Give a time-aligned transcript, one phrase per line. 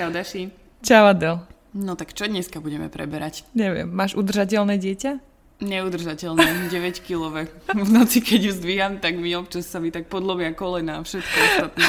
[0.00, 0.48] Čau, Daši.
[0.80, 1.44] Čau Adel.
[1.76, 3.44] No tak čo dneska budeme preberať?
[3.52, 5.20] Neviem, máš udržateľné dieťa?
[5.60, 7.52] Neudržateľné, 9 kilové.
[7.68, 11.36] V noci, keď ju zdvíham, tak mi občas sa mi tak podlomia kolena a všetko
[11.36, 11.84] ostatné.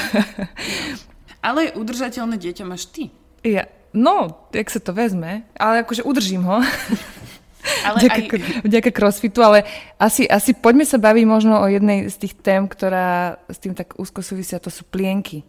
[1.48, 3.16] Ale udržateľné dieťa máš ty.
[3.48, 6.60] Ja, no, jak sa to vezme, ale akože udržím ho.
[7.88, 8.68] Ale vďaka, aj...
[8.68, 9.64] vďaka crossfitu, ale
[9.96, 13.96] asi, asi poďme sa baviť možno o jednej z tých tém, ktorá s tým tak
[13.96, 15.46] úzko súvisia, to sú plienky.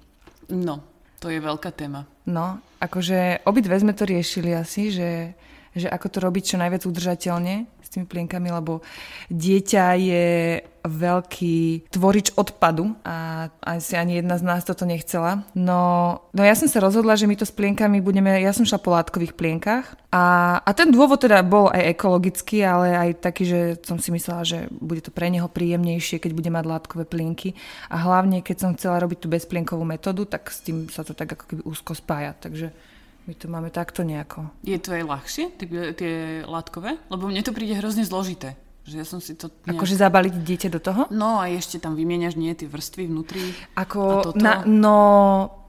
[0.52, 0.91] No,
[1.22, 2.02] to je veľká téma.
[2.26, 5.38] No, akože obidve sme to riešili asi, že,
[5.72, 8.84] že ako to robiť čo najviac udržateľne s tými plienkami, lebo
[9.32, 10.26] dieťa je
[10.82, 15.46] veľký tvorič odpadu a asi ani jedna z nás toto nechcela.
[15.54, 18.82] No, no ja som sa rozhodla, že my to s plienkami budeme, ja som šla
[18.82, 23.60] po látkových plienkach a, a ten dôvod teda bol aj ekologický, ale aj taký, že
[23.86, 27.54] som si myslela, že bude to pre neho príjemnejšie, keď bude mať látkové plienky
[27.86, 31.30] a hlavne keď som chcela robiť tú bezplienkovú metódu, tak s tým sa to tak
[31.38, 32.74] ako keby úzko spája, takže
[33.26, 34.50] my to máme takto nejako.
[34.66, 36.98] Je to aj ľahšie, tie, tie látkové?
[37.06, 38.58] Lebo mne to príde hrozne zložité.
[38.82, 39.46] Že ja som si to...
[39.62, 39.78] Nejak...
[39.78, 41.02] Akože zabaliť dieťa do toho?
[41.14, 43.54] No a ešte tam vymieňaš nie tie vrstvy vnútri.
[43.78, 44.98] Ako, na, no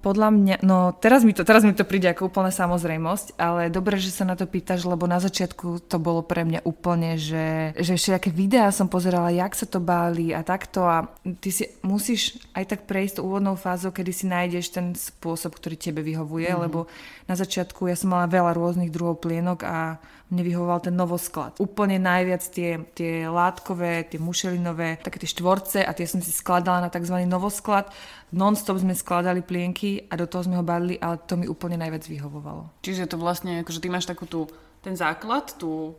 [0.04, 3.96] podľa mňa, no teraz mi, to, teraz mi to príde ako úplná samozrejmosť, ale dobre,
[3.96, 7.96] že sa na to pýtaš, lebo na začiatku to bolo pre mňa úplne, že, že
[7.96, 11.08] všetké videá som pozerala, jak sa to báli a takto a
[11.40, 16.04] ty si musíš aj tak prejsť úvodnou fázou, kedy si nájdeš ten spôsob, ktorý tebe
[16.04, 16.64] vyhovuje, mm-hmm.
[16.68, 16.92] lebo
[17.24, 20.04] na začiatku ja som mala veľa rôznych druhov plienok a
[20.34, 21.62] mne vyhovoval ten novosklad.
[21.62, 26.82] Úplne najviac tie, tie látkové, tie mušelinové, také tie štvorce a tie som si skladala
[26.82, 27.22] na tzv.
[27.30, 27.94] novosklad.
[28.34, 32.10] Non-stop sme skladali plienky a do toho sme ho balili, ale to mi úplne najviac
[32.10, 32.82] vyhovovalo.
[32.82, 34.50] Čiže to vlastne, akože ty máš takú tú,
[34.82, 35.94] ten základ, tú,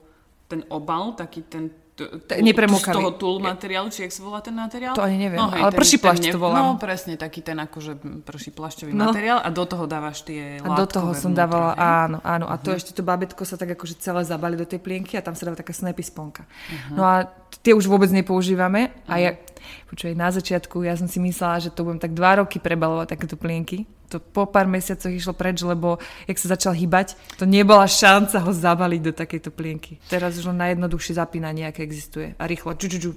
[0.51, 1.71] ten obal, taký ten
[2.43, 2.91] nepremokavý.
[2.91, 4.99] Z toho tul materiálu, či jak sa volá ten materiál?
[4.99, 6.59] To ani neviem, no, hej, ale prší plášť to volám.
[6.59, 9.15] No presne, taký ten akože prší plášťový no.
[9.15, 11.87] materiál a do toho dávaš tie A do toho som vnútra, dávala, hej?
[11.87, 12.47] áno, áno.
[12.51, 12.79] A to uh-huh.
[12.83, 15.55] ešte to babetko sa tak akože celé zabali do tej plienky a tam sa dáva
[15.55, 16.43] taká snappy sponka.
[16.43, 16.99] Uh-huh.
[16.99, 17.31] No a
[17.63, 19.31] tie už vôbec nepoužívame a ja,
[19.87, 23.39] počuj, na začiatku ja som si myslela, že to budem tak dva roky prebalovať takéto
[23.39, 25.99] plienky to po pár mesiacoch išlo preč, lebo
[26.31, 29.99] jak sa začal hýbať, to nebola šanca ho zabaliť do takejto plienky.
[30.07, 32.39] Teraz už len najjednoduchšie zapínanie, aké existuje.
[32.39, 32.79] A rýchlo.
[32.79, 33.11] Ču, ču, ču,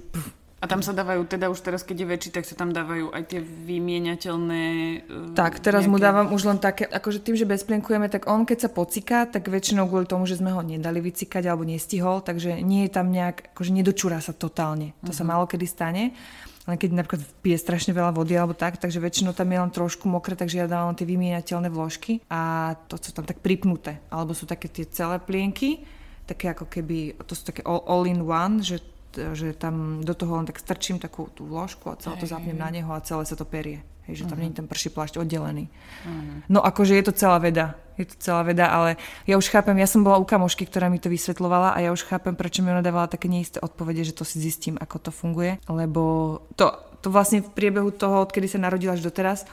[0.58, 3.30] a tam sa dávajú, teda už teraz, keď je väčší, tak sa tam dávajú aj
[3.30, 4.62] tie vymieňateľné...
[5.06, 5.92] Uh, tak, teraz nejaké...
[5.94, 9.46] mu dávam už len také, akože tým, že bezplienkujeme, tak on keď sa pociká, tak
[9.46, 13.54] väčšinou kvôli tomu, že sme ho nedali vycikať alebo nestihol, takže nie je tam nejak,
[13.54, 14.98] akože nedočúra sa totálne.
[15.06, 15.18] To uh-huh.
[15.18, 15.30] sa mhm.
[15.30, 16.10] málo kedy stane
[16.68, 20.04] len keď napríklad pije strašne veľa vody alebo tak, takže väčšinou tam je len trošku
[20.04, 24.04] mokré, takže ja dávam tie vymieňateľné vložky a to sú tam tak pripnuté.
[24.12, 25.82] Alebo sú také tie celé plienky,
[26.28, 28.84] také ako keby, to sú také all, all in one, že
[29.16, 32.68] že tam do toho len tak strčím takú tú vložku a celé to zapnem na
[32.68, 33.80] neho a celé sa to perie.
[34.08, 34.48] Hej, že tam uh-huh.
[34.48, 35.68] nie je ten prší plášť oddelený.
[35.68, 36.40] Uh-huh.
[36.48, 37.76] No akože je to celá veda.
[38.00, 38.96] Je to celá veda, ale
[39.28, 42.06] ja už chápem, ja som bola u kamošky, ktorá mi to vysvetlovala a ja už
[42.06, 45.58] chápem, prečo mi ona dávala také neisté odpovede, že to si zistím, ako to funguje.
[45.66, 49.44] Lebo to, to vlastne v priebehu toho, odkedy sa narodila až doteraz,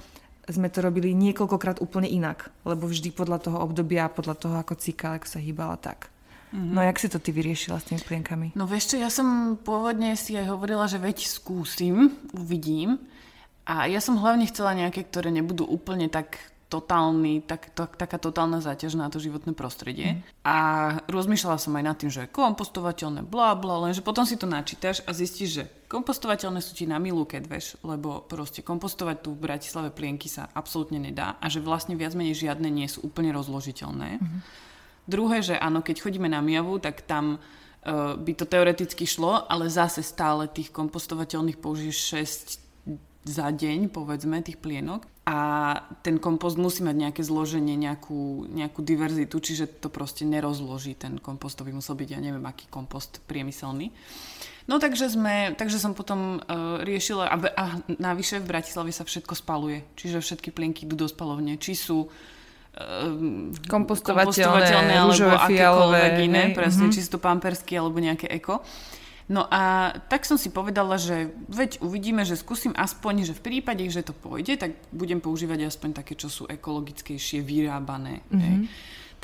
[0.46, 2.54] sme to robili niekoľkokrát úplne inak.
[2.70, 6.14] Lebo vždy podľa toho obdobia, podľa toho, ako cíkala, ako sa hýbala, tak.
[6.54, 6.72] Mm-hmm.
[6.72, 8.48] No jak si to ty vyriešila s tými plienkami?
[8.54, 13.02] No vieš čo, ja som pôvodne si aj hovorila, že veď skúsim, uvidím.
[13.66, 18.58] A ja som hlavne chcela nejaké, ktoré nebudú úplne tak totálny, tak, tak, taká totálna
[18.58, 20.18] záťaž na to životné prostredie.
[20.18, 20.22] Mm.
[20.42, 20.58] A
[21.06, 25.14] rozmýšľala som aj nad tým, že kompostovateľné, bla bla, lenže potom si to načítaš a
[25.14, 29.94] zistíš, že kompostovateľné sú ti na milú, keď veš, lebo proste kompostovať tu v Bratislave
[29.94, 34.18] plienky sa absolútne nedá a že vlastne viac menej žiadne nie sú úplne rozložiteľné.
[34.18, 34.40] Mm.
[35.06, 39.70] Druhé, že áno, keď chodíme na Miavu, tak tam uh, by to teoreticky šlo, ale
[39.70, 41.98] zase stále tých kompostovateľných použiješ
[42.58, 42.65] 6
[43.26, 45.04] za deň, povedzme, tých plienok.
[45.26, 45.38] A
[46.06, 50.94] ten kompost musí mať nejaké zloženie, nejakú, nejakú diverzitu, čiže to proste nerozloží.
[50.94, 53.90] Ten kompost to by musel byť, ja neviem, aký kompost priemyselný.
[54.70, 57.66] No takže, sme, takže som potom uh, riešila, a, a
[57.98, 62.10] navyše v Bratislave sa všetko spaluje, čiže všetky plienky idú do spalovne, či sú
[62.76, 66.96] Ehm, kompostovateľné, kompostovateľné rúžové, alebo fialové, iné, presne, mm-hmm.
[67.00, 68.60] či sú to pampersky alebo nejaké eko.
[69.26, 73.82] No a tak som si povedala, že veď uvidíme, že skúsim aspoň, že v prípade,
[73.90, 78.22] že to pôjde, tak budem používať aspoň také, čo sú ekologickejšie, vyrábané.
[78.30, 78.70] Mm-hmm.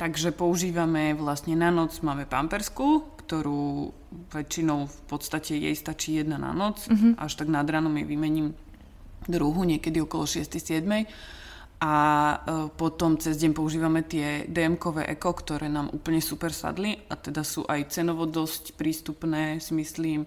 [0.02, 3.94] Takže používame vlastne na noc, máme pampersku, ktorú
[4.34, 7.22] väčšinou v podstate jej stačí jedna na noc, mm-hmm.
[7.22, 8.58] až tak nad ránom jej vymením
[9.30, 10.82] druhú, niekedy okolo 6-7
[11.82, 12.36] a e,
[12.78, 17.66] potom cez deň používame tie DMkové eko, ktoré nám úplne super sadli a teda sú
[17.66, 20.22] aj cenovo dosť prístupné, si myslím,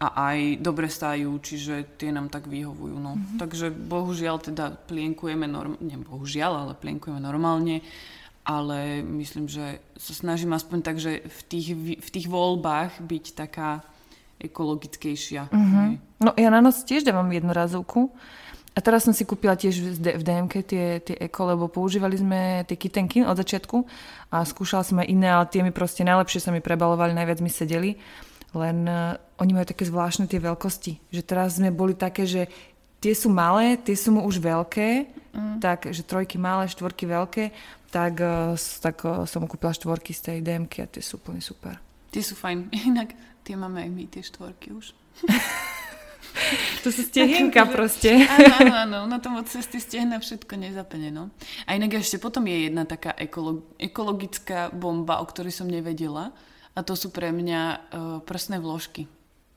[0.00, 2.96] a aj dobre stájú, čiže tie nám tak vyhovujú.
[3.00, 3.16] No.
[3.16, 3.36] Mm-hmm.
[3.40, 7.80] Takže bohužiaľ teda plienkujeme, norm- nie bohužiaľ, ale plienkujeme normálne,
[8.44, 11.68] ale myslím, že sa snažím aspoň tak, že v tých,
[12.00, 13.84] v tých voľbách byť taká
[14.40, 15.52] ekologickejšia.
[15.52, 15.88] Mm-hmm.
[16.24, 18.08] No ja na noc tiež dávam jednorazovku,
[18.80, 22.80] a teraz som si kúpila tiež v DMK tie, tie eko, lebo používali sme tie
[22.80, 23.84] kitenky od začiatku
[24.32, 27.52] a skúšala som aj iné, ale tie mi proste najlepšie sa mi prebalovali, najviac mi
[27.52, 28.00] sedeli.
[28.56, 32.48] Len uh, oni majú také zvláštne tie veľkosti, že teraz sme boli také, že
[33.04, 35.60] tie sú malé, tie sú mu už veľké, mm.
[35.60, 37.52] tak, že trojky malé, štvorky veľké,
[37.92, 41.76] tak, uh, tak uh, som kúpila štvorky z tej DMK a tie sú úplne super.
[42.16, 43.12] Tie sú fajn, inak
[43.44, 44.96] tie máme aj my, tie štvorky už.
[46.82, 48.24] To sú stehenka proste.
[48.24, 48.98] Áno, áno, áno.
[49.06, 51.34] Na tom cesty stehna všetko nezaplne, no.
[51.68, 56.32] A inak ešte potom je jedna taká ekolo- ekologická bomba, o ktorej som nevedela.
[56.72, 57.78] A to sú pre mňa uh,
[58.22, 59.10] prsné vložky.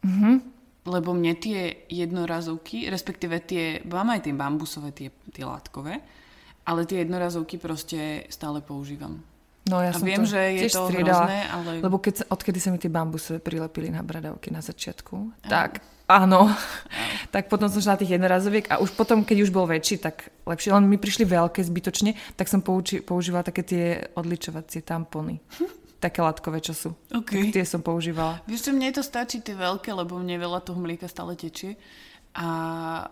[0.03, 0.35] Mm-hmm.
[0.83, 6.03] Lebo mne tie jednorazovky, respektíve tie, mám aj tie bambusové, tie, tie látkové,
[6.67, 9.23] ale tie jednorazovky proste stále používam.
[9.63, 11.71] No ja a som viem, to že je to striedala, hrozné, ale...
[11.79, 15.47] Lebo keď odkedy sa mi tie bambusové prilepili na bradavky na začiatku, Aj.
[15.47, 15.71] tak
[16.03, 17.31] áno, Aj.
[17.33, 20.75] tak potom som šla tých jednorazoviek a už potom, keď už bol väčší, tak lepšie.
[20.75, 23.83] Len mi prišli veľké zbytočne, tak som pouči, používala také tie
[24.19, 25.39] odličovacie tampony.
[26.03, 26.91] Také látkové, čo sú.
[27.07, 27.47] Okay.
[27.47, 28.43] Tak tie som používala.
[28.43, 31.79] Vieš čo, mne to stačí tie veľké, lebo mne veľa toho mlieka stále tečie.
[32.35, 32.47] A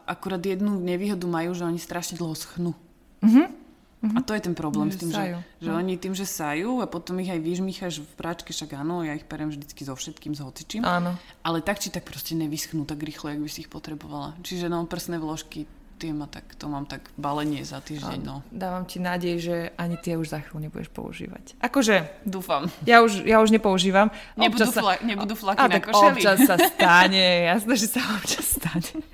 [0.03, 2.75] akurát jednu nevýhodu majú, že oni strašne dlho schnú.
[3.23, 3.70] Mhm.
[4.01, 4.17] Uh-huh.
[4.17, 5.37] A to je ten problém že s tým, sajú.
[5.61, 5.77] že, že no.
[5.77, 9.29] oni tým, že sajú a potom ich aj vyžmýchaš v práčke, však áno, ja ich
[9.29, 10.81] perem vždycky so všetkým, s hocičím.
[10.81, 11.13] Áno.
[11.45, 14.33] Ale tak či tak proste nevyschnú tak rýchlo, jak by si ich potrebovala.
[14.41, 15.69] Čiže no, prsné vložky,
[16.01, 18.41] tie ma tak, to mám tak balenie za týždeň, no.
[18.49, 21.61] Dávam ti nádej, že ani tie už za chvíľu nebudeš používať.
[21.61, 22.25] Akože...
[22.25, 22.65] Dúfam.
[22.89, 24.09] Ja už, ja už nepoužívam.
[24.33, 24.81] Nebudú, sa...
[24.81, 26.17] fla, nebudú flaky a, na tak košeli.
[26.17, 29.05] občas sa stane, jasné, že sa občas stane.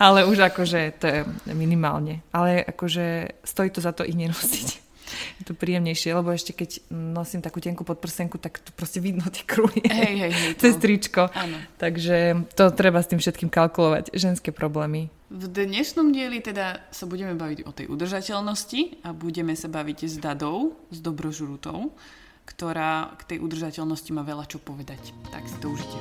[0.00, 1.18] Ale už akože to je
[1.52, 2.24] minimálne.
[2.32, 4.89] Ale akože stojí to za to ich nenosiť
[5.38, 9.46] je to príjemnejšie, lebo ešte keď nosím takú tenkú podprsenku, tak to proste vidno tie
[9.46, 11.30] kruhy hej, hej, hej, cez tričko.
[11.30, 11.58] Áno.
[11.78, 14.10] Takže to treba s tým všetkým kalkulovať.
[14.16, 15.12] Ženské problémy.
[15.30, 20.18] V dnešnom dieli teda sa budeme baviť o tej udržateľnosti a budeme sa baviť s
[20.18, 21.94] Dadou, s Dobrožrutou,
[22.42, 25.14] ktorá k tej udržateľnosti má veľa čo povedať.
[25.30, 25.98] Tak si to užite.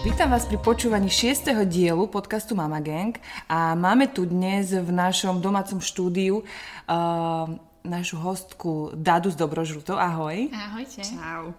[0.00, 1.52] Vítam vás pri počúvaní 6.
[1.68, 7.52] dielu podcastu Mama Gang a máme tu dnes v našom domácom štúdiu uh,
[7.84, 10.00] našu hostku Dadu z Dobrožrutov.
[10.00, 10.48] Ahoj.
[10.56, 11.04] Ahojte.
[11.04, 11.52] Čau.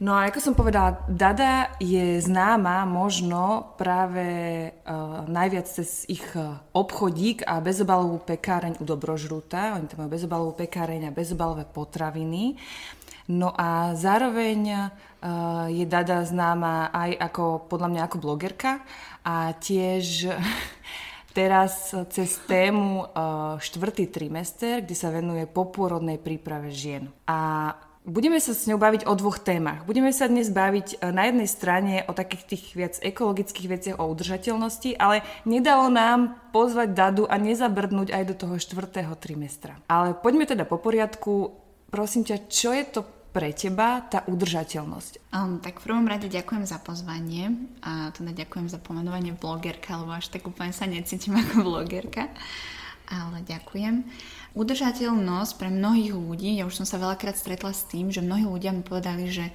[0.00, 4.24] No a ako som povedala, Dada je známa možno práve
[4.72, 6.24] uh, najviac cez ich
[6.72, 9.76] obchodík a bezobalovú pekáreň u Dobrožruta.
[9.76, 12.56] Oni tam majú bezobalovú pekáreň a bezobalové potraviny.
[13.26, 18.82] No a zároveň uh, je Dada známa aj ako, podľa mňa ako blogerka
[19.26, 20.30] a tiež
[21.36, 27.10] teraz cez tému uh, štvrtý trimester, kde sa venuje popôrodnej príprave žien.
[27.26, 27.74] A
[28.06, 29.82] Budeme sa s ňou baviť o dvoch témach.
[29.82, 34.06] Budeme sa dnes baviť e, na jednej strane o takých tých viac ekologických veciach, o
[34.06, 39.82] udržateľnosti, ale nedalo nám pozvať Dadu a nezabrdnúť aj do toho štvrtého trimestra.
[39.90, 41.58] Ale poďme teda po poriadku.
[41.90, 43.02] Prosím ťa, čo je to
[43.36, 45.28] pre teba tá udržateľnosť?
[45.36, 47.52] Um, tak v prvom rade ďakujem za pozvanie
[47.84, 52.32] a teda ďakujem za pomenovanie blogerka, lebo až tak úplne sa necítim ako blogerka,
[53.12, 54.08] ale ďakujem.
[54.56, 58.72] Udržateľnosť pre mnohých ľudí, ja už som sa veľakrát stretla s tým, že mnohí ľudia
[58.72, 59.52] mi povedali, že,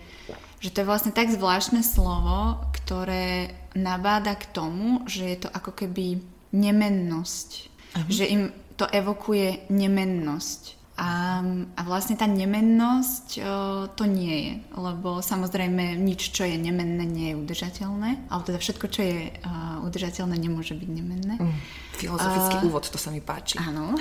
[0.61, 5.73] že to je vlastne tak zvláštne slovo, ktoré nabáda k tomu, že je to ako
[5.73, 6.21] keby
[6.53, 7.49] nemennosť.
[7.97, 8.09] Uh-huh.
[8.13, 8.41] Že im
[8.77, 10.80] to evokuje nemennosť.
[11.01, 11.41] A,
[11.73, 13.43] a vlastne tá nemennosť o,
[13.89, 18.85] to nie je, lebo samozrejme nič, čo je nemenné, nie je udržateľné, ale teda všetko,
[18.85, 19.33] čo je
[19.81, 21.41] udržateľné, nemôže byť nemenné.
[21.41, 21.57] Mm,
[21.97, 23.57] filozofický uh, úvod, to sa mi páči.
[23.57, 23.97] Áno.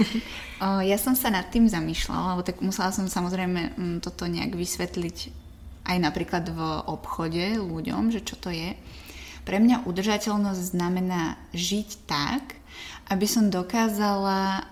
[0.90, 5.16] ja som sa nad tým zamýšľala, lebo tak musela som samozrejme m, toto nejak vysvetliť
[5.84, 8.72] aj napríklad v obchode ľuďom, že čo to je.
[9.42, 12.56] Pre mňa udržateľnosť znamená žiť tak,
[13.10, 14.64] aby som dokázala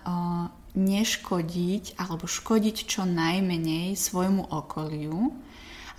[0.75, 5.35] neškodiť alebo škodiť čo najmenej svojmu okoliu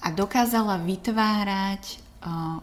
[0.02, 1.98] a dokázala vytvárať o,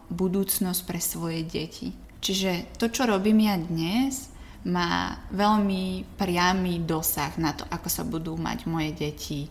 [0.09, 1.93] budúcnosť pre svoje deti.
[2.19, 4.27] Čiže to, čo robím ja dnes,
[4.67, 9.47] má veľmi priamy dosah na to, ako sa budú mať moje deti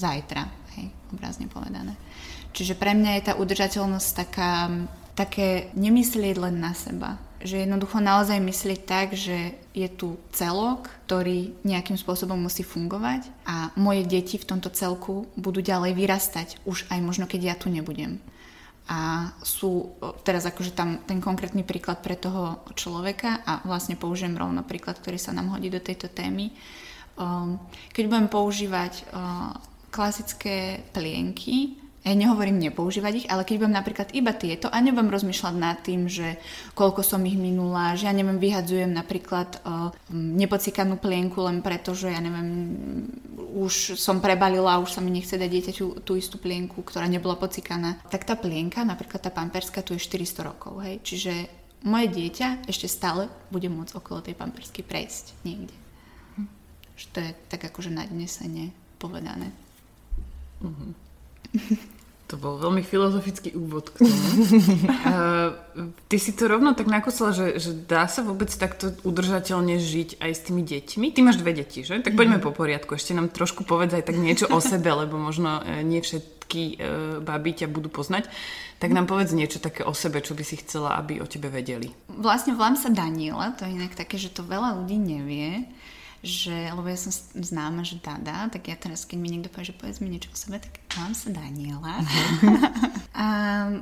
[0.00, 0.48] zajtra,
[0.78, 1.92] hej, obrazne povedané.
[2.56, 4.72] Čiže pre mňa je tá udržateľnosť taká,
[5.12, 7.20] také nemyslieť len na seba.
[7.42, 13.74] Že jednoducho naozaj myslieť tak, že je tu celok, ktorý nejakým spôsobom musí fungovať a
[13.74, 18.22] moje deti v tomto celku budú ďalej vyrastať, už aj možno keď ja tu nebudem.
[18.90, 19.94] A sú
[20.26, 25.18] teraz akože tam ten konkrétny príklad pre toho človeka a vlastne použijem rovno príklad, ktorý
[25.18, 26.50] sa nám hodí do tejto témy.
[27.14, 27.62] Um,
[27.94, 29.54] keď budem používať uh,
[29.92, 35.54] klasické plienky, ja nehovorím nepoužívať ich, ale keď budem napríklad iba tieto a nebudem rozmýšľať
[35.54, 36.34] nad tým, že
[36.74, 42.10] koľko som ich minula, že ja neviem, vyhadzujem napríklad uh, nepocikanú plienku len preto, že
[42.10, 42.48] ja neviem,
[43.54, 47.38] už som prebalila a už sa mi nechce dať dieťaťu tú istú plienku, ktorá nebola
[47.38, 48.02] pocikaná.
[48.10, 50.98] Tak tá plienka, napríklad tá pamperska, tu je 400 rokov, hej.
[51.06, 51.32] Čiže
[51.86, 55.74] moje dieťa ešte stále bude môcť okolo tej pampersky prejsť niekde.
[56.34, 56.50] Hm.
[56.98, 59.54] Že to je tak akože nadnesenie povedané.
[60.62, 61.01] Mm-hmm.
[62.32, 64.08] To bol veľmi filozofický úvod k tomu.
[64.08, 65.52] uh,
[66.10, 70.32] ty si to rovno tak nakosla, že, že dá sa vôbec takto udržateľne žiť aj
[70.32, 71.12] s tými deťmi?
[71.12, 72.00] Ty máš dve deti, že?
[72.00, 72.44] Tak poďme mm.
[72.48, 72.96] po poriadku.
[72.96, 77.20] Ešte nám trošku povedz aj tak niečo o sebe, lebo možno uh, nie všetky uh,
[77.20, 78.32] baby ťa budú poznať.
[78.80, 81.92] Tak nám povedz niečo také o sebe, čo by si chcela, aby o tebe vedeli.
[82.08, 85.68] Vlastne volám sa Daniela, to je inak také, že to veľa ľudí nevie
[86.22, 89.78] že, lebo ja som známa, že Dada, tak ja teraz, keď mi niekto povie, že
[89.78, 91.98] povedz mi niečo o sebe, tak mám sa Daniela.
[93.22, 93.26] a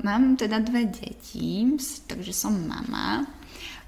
[0.00, 1.68] mám teda dve deti,
[2.08, 3.28] takže som mama.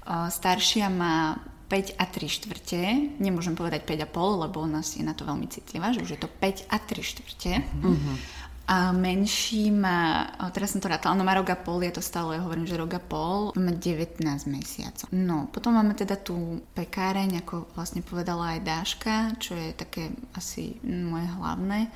[0.05, 2.81] O, staršia má 5 a 3 štvrte.
[3.17, 6.13] Nemôžem povedať 5 a pol, lebo u nás je na to veľmi citlivá, že už
[6.13, 7.51] je to 5 a 3 štvrte.
[7.81, 8.15] Uh-huh.
[8.63, 12.39] A menší má, teraz som to rátala, no má rok a pol, ja to stále
[12.39, 15.11] hovorím, že rok a pol, má 19 mesiacov.
[15.11, 20.79] No, potom máme teda tú pekáreň, ako vlastne povedala aj Dáška, čo je také asi
[20.83, 21.91] moje hlavné.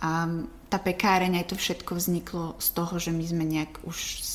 [0.00, 0.26] A
[0.72, 4.34] tá pekáreň, aj to všetko vzniklo z toho, že my sme nejak už s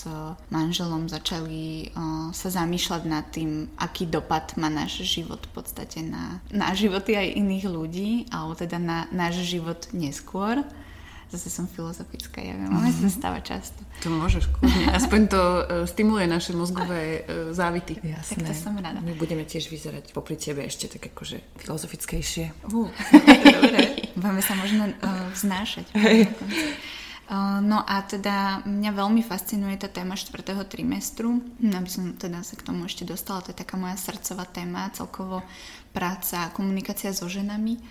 [0.54, 6.44] manželom začali uh, sa zamýšľať nad tým, aký dopad má náš život v podstate na,
[6.54, 10.62] na životy aj iných ľudí, alebo teda na náš život neskôr.
[11.36, 13.84] Zase som filozofická, ja viem, ale sa stáva často.
[14.08, 14.88] To môžeš kľudne.
[14.96, 18.00] Aspoň to uh, stimuluje naše mozgové uh, závity.
[18.00, 18.40] Jasné.
[18.40, 19.04] Tak to som rada.
[19.04, 22.72] My budeme tiež vyzerať popri tebe ešte tak akože filozofickejšie.
[22.72, 22.88] Uh,
[23.60, 24.08] dobre.
[24.16, 25.92] Budeme sa možno uh, vznášať.
[25.92, 26.32] Hey.
[27.66, 30.46] No a teda mňa veľmi fascinuje tá téma 4.
[30.70, 31.42] trimestru.
[31.58, 35.42] Aby som teda sa k tomu ešte dostala, to je taká moja srdcová téma, celkovo
[35.90, 37.82] práca, komunikácia so ženami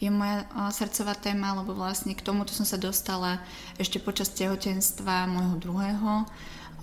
[0.00, 3.44] je moja srdcová téma, lebo vlastne k tomuto som sa dostala
[3.76, 6.24] ešte počas tehotenstva môjho druhého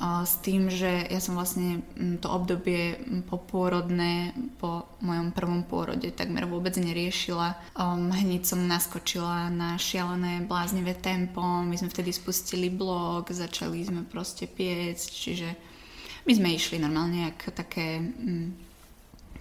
[0.02, 1.82] s tým, že ja som vlastne
[2.22, 4.30] to obdobie popôrodné
[4.62, 7.58] po mojom prvom pôrode takmer vôbec neriešila.
[8.14, 14.46] Hneď som naskočila na šialené bláznivé tempo, my sme vtedy spustili blog, začali sme proste
[14.46, 15.50] piecť, čiže
[16.30, 18.48] my sme išli normálne ako také mm,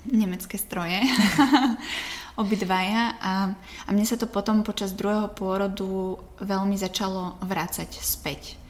[0.08, 1.04] nemecké stroje.
[2.36, 3.34] obidvaja a,
[3.84, 8.60] a mne sa to potom počas druhého pôrodu veľmi začalo vrácať späť.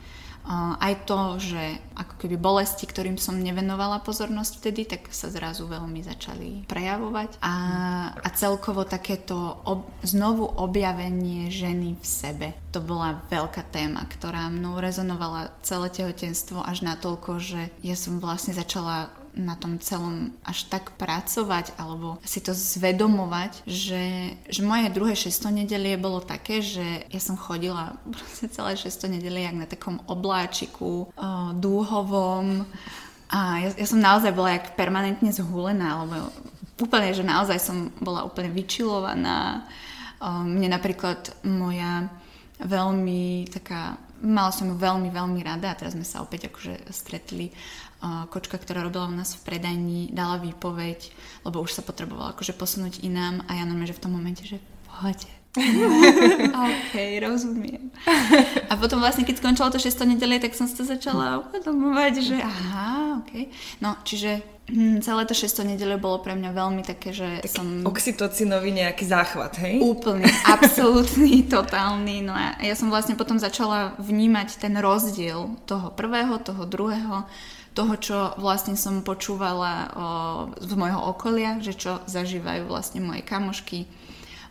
[0.78, 6.06] Aj to, že ako keby bolesti, ktorým som nevenovala pozornosť vtedy, tak sa zrazu veľmi
[6.06, 7.42] začali prejavovať.
[7.42, 7.54] A,
[8.14, 9.34] a celkovo takéto
[9.66, 12.48] ob, znovu objavenie ženy v sebe.
[12.70, 18.54] To bola veľká téma, ktorá mnou rezonovala celé tehotenstvo až natoľko, že ja som vlastne
[18.54, 25.12] začala na tom celom až tak pracovať alebo si to zvedomovať, že, že moje druhé
[25.12, 30.00] šesto nedelie bolo také, že ja som chodila proste celé šesto nedelie jak na takom
[30.08, 32.64] obláčiku uh, dúhovom
[33.28, 36.32] a ja, ja som naozaj bola jak permanentne zhulená, lebo
[36.80, 39.68] úplne, že naozaj som bola úplne vyčilovaná.
[40.16, 42.08] Uh, mne napríklad moja
[42.56, 47.52] veľmi taká mala som ju veľmi, veľmi rada a teraz sme sa opäť akože stretli
[48.28, 51.10] kočka, ktorá robila u nás v predajni, dala výpoveď,
[51.48, 54.60] lebo už sa potrebovala akože posunúť inám a ja normálne, že v tom momente, že
[54.86, 55.28] pohode.
[56.68, 57.88] OK, rozumiem.
[58.68, 62.36] A potom vlastne, keď skončilo to 6 nedelie, tak som si to začala uvedomovať, že
[62.36, 63.48] aha, OK.
[63.80, 67.66] No, čiže hm, celé to 6 nedelie bolo pre mňa veľmi také, že Taký som...
[67.88, 69.80] oxytocinový nejaký záchvat, hej?
[69.80, 70.28] Úplný,
[70.60, 72.20] absolútny, totálny.
[72.20, 77.24] No a ja som vlastne potom začala vnímať ten rozdiel toho prvého, toho druhého,
[77.76, 79.92] toho, čo vlastne som počúvala
[80.56, 83.84] z môjho okolia, že čo zažívajú vlastne moje kamošky.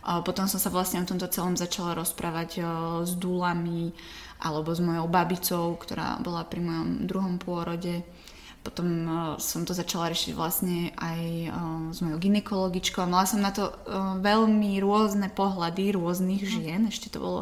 [0.06, 2.62] Potom som sa vlastne o tomto celom začala rozprávať
[3.02, 3.90] s dúlami
[4.38, 8.06] alebo s mojou babicou, ktorá bola pri mojom druhom pôrode.
[8.62, 9.10] Potom
[9.42, 11.22] som to začala riešiť vlastne aj
[11.94, 13.74] s mojou ginekologičkou mala som na to
[14.22, 16.86] veľmi rôzne pohľady rôznych žien.
[16.90, 17.42] Ešte to bolo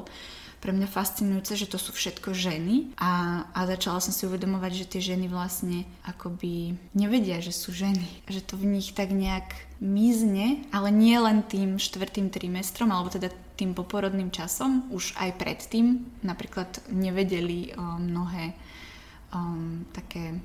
[0.63, 4.89] pre mňa fascinujúce, že to sú všetko ženy a, a začala som si uvedomovať, že
[4.95, 8.23] tie ženy vlastne akoby nevedia, že sú ženy.
[8.31, 9.51] Že to v nich tak nejak
[9.83, 13.27] mizne, ale nie len tým štvrtým trimestrom, alebo teda
[13.59, 18.55] tým poporodným časom, už aj predtým napríklad nevedeli o, mnohé
[19.35, 20.39] um, také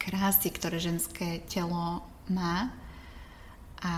[0.00, 2.72] krásy, ktoré ženské telo má
[3.84, 3.94] a,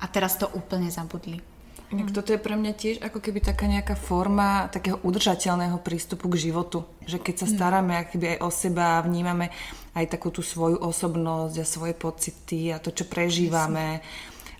[0.00, 1.49] a teraz to úplne zabudli.
[1.90, 6.50] Inak toto je pre mňa tiež ako keby taká nejaká forma takého udržateľného prístupu k
[6.50, 6.86] životu.
[7.02, 7.52] Že keď sa mm.
[7.58, 9.50] staráme keby aj o seba, vnímame
[9.98, 13.98] aj takú tú svoju osobnosť a svoje pocity a to, čo prežívame,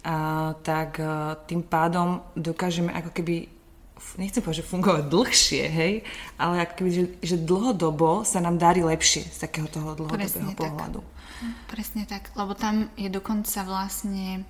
[0.02, 3.46] a, tak a, tým pádom dokážeme ako keby
[4.18, 5.92] nechcem povedať, že fungovať dlhšie, hej,
[6.34, 10.56] ale ako keby, že, že dlhodobo sa nám darí lepšie z takého toho dlhodobého Presne
[10.56, 11.00] pohľadu.
[11.04, 11.18] Tak.
[11.72, 14.44] Presne tak, lebo tam je dokonca vlastne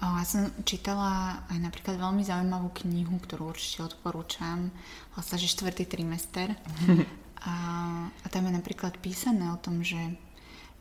[0.00, 4.68] ja som čítala aj napríklad veľmi zaujímavú knihu, ktorú určite odporúčam.
[5.16, 6.52] Vlastne, že štvrtý trimester.
[7.46, 7.54] A,
[8.10, 10.18] a tam je napríklad písané o tom, že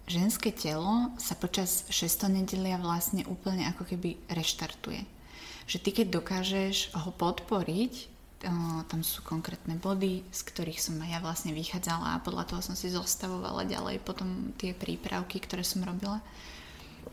[0.10, 5.06] ženské telo sa počas šestonedelia vlastne úplne ako keby reštartuje.
[5.70, 8.10] Že ty keď dokážeš ho podporiť,
[8.90, 12.74] tam sú konkrétne body, z ktorých som aj ja vlastne vychádzala a podľa toho som
[12.78, 16.22] si zostavovala ďalej potom tie prípravky, ktoré som robila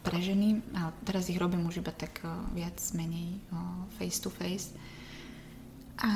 [0.02, 2.20] pre ženy, a teraz ich robím už iba tak
[2.52, 3.38] viac menej
[3.96, 4.74] face to face.
[6.02, 6.12] A,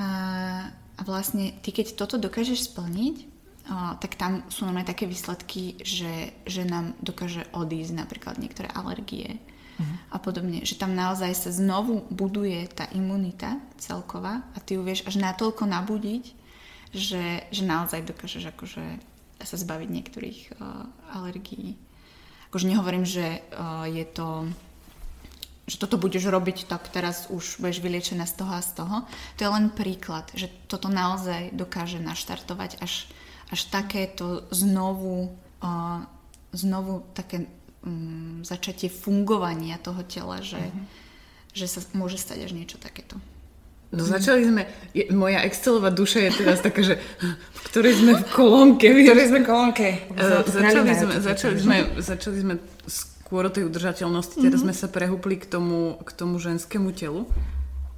[0.70, 3.16] a vlastne ty, keď toto dokážeš splniť,
[3.98, 10.14] tak tam sú normálne také výsledky, že, že nám dokáže odísť napríklad niektoré alergie uh-huh.
[10.14, 10.62] a podobne.
[10.62, 15.66] Že tam naozaj sa znovu buduje tá imunita celková a ty ju vieš až natoľko
[15.66, 16.24] nabudiť,
[16.94, 18.84] že, že naozaj dokážeš akože
[19.42, 20.86] sa zbaviť niektorých uh,
[21.18, 21.74] alergií
[22.56, 24.48] akože nehovorím, že uh, je to
[25.66, 28.96] že toto budeš robiť, tak teraz už budeš vyliečená z toho a z toho.
[29.34, 33.10] To je len príklad, že toto naozaj dokáže naštartovať až,
[33.50, 36.06] až takéto znovu, uh,
[36.54, 37.50] znovu také
[37.82, 40.86] um, začatie fungovania toho tela, že, uh-huh.
[41.50, 43.18] že sa môže stať až niečo takéto.
[43.94, 46.98] No začali sme, je, moja Excelová duša je teraz taká, že
[47.54, 48.86] v ktorej sme v kolónke.
[48.90, 49.86] V ktorej sme v kolónke.
[50.10, 52.54] Uh, začali, sme, začali, sme, začali sme
[52.90, 54.74] skôr o tej udržateľnosti, teraz mm-hmm.
[54.74, 57.30] sme sa prehúpli k tomu, k tomu ženskému telu.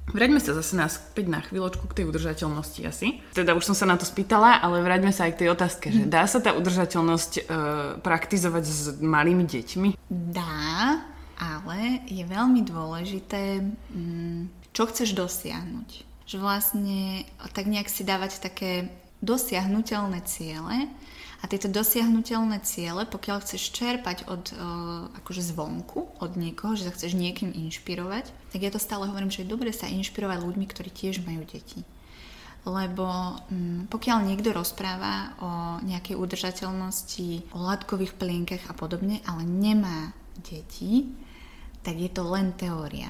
[0.09, 3.21] Vráťme sa zase naspäť na chvíľočku k tej udržateľnosti asi.
[3.37, 6.09] Teda už som sa na to spýtala, ale vráťme sa aj k tej otázke, že
[6.09, 7.45] dá sa tá udržateľnosť uh,
[8.01, 9.89] praktizovať s malými deťmi?
[10.09, 10.97] Dá,
[11.39, 13.63] ale je veľmi dôležité...
[13.95, 15.89] Um, čo chceš dosiahnuť.
[16.29, 18.87] Že vlastne tak nejak si dávať také
[19.19, 20.87] dosiahnutelné ciele
[21.41, 24.55] a tieto dosiahnutelné ciele, pokiaľ chceš čerpať od,
[25.19, 29.43] akože zvonku, od niekoho, že sa chceš niekým inšpirovať, tak ja to stále hovorím, že
[29.43, 31.83] je dobre sa inšpirovať ľuďmi, ktorí tiež majú deti.
[32.67, 35.51] Lebo mm, pokiaľ niekto rozpráva o
[35.83, 40.11] nejakej udržateľnosti, o látkových plienkach a podobne, ale nemá
[40.43, 41.07] deti,
[41.85, 43.09] tak je to len teória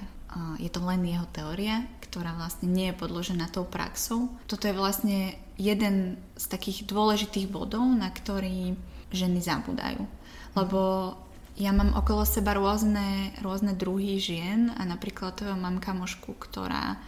[0.62, 4.30] je to len jeho teória, ktorá vlastne nie je podložená tou praxou.
[4.46, 8.78] Toto je vlastne jeden z takých dôležitých bodov, na ktorý
[9.10, 10.06] ženy zabúdajú.
[10.54, 11.14] Lebo
[11.58, 17.02] ja mám okolo seba rôzne, rôzne druhy žien a napríklad mám kamošku, ktorá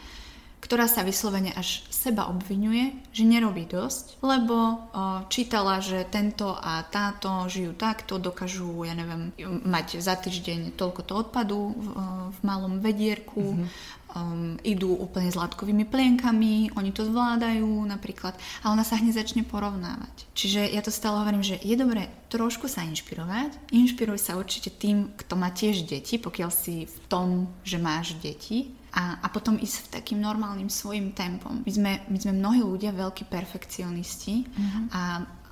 [0.72, 4.80] ktorá sa vyslovene až seba obvinuje, že nerobí dosť, lebo o,
[5.28, 9.36] čítala, že tento a táto žijú takto, dokážu, ja neviem,
[9.68, 11.88] mať za týždeň toľko to odpadu v,
[12.32, 14.00] v malom vedierku, mm-hmm.
[14.12, 19.48] Um, idú úplne s látkovými plienkami, oni to zvládajú napríklad, a ona sa hneď začne
[19.48, 20.28] porovnávať.
[20.36, 23.72] Čiže ja to stále hovorím, že je dobré trošku sa inšpirovať.
[23.72, 28.76] Inšpiruj sa určite tým, kto má tiež deti, pokiaľ si v tom, že máš deti,
[28.92, 31.64] a, a potom ísť v takým normálnym svojim tempom.
[31.64, 34.84] My sme, my sme mnohí ľudia veľkí perfekcionisti mm-hmm.
[34.92, 35.04] a,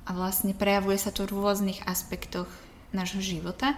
[0.04, 2.48] a vlastne prejavuje sa to v rôznych aspektoch
[2.92, 3.72] nášho života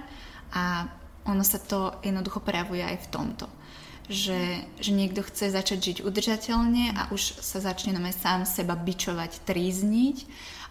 [0.50, 0.90] a
[1.22, 3.46] ono sa to jednoducho prejavuje aj v tomto.
[4.10, 9.46] Že, že niekto chce začať žiť udržateľne a už sa začne na sám seba bičovať,
[9.46, 10.16] trízniť,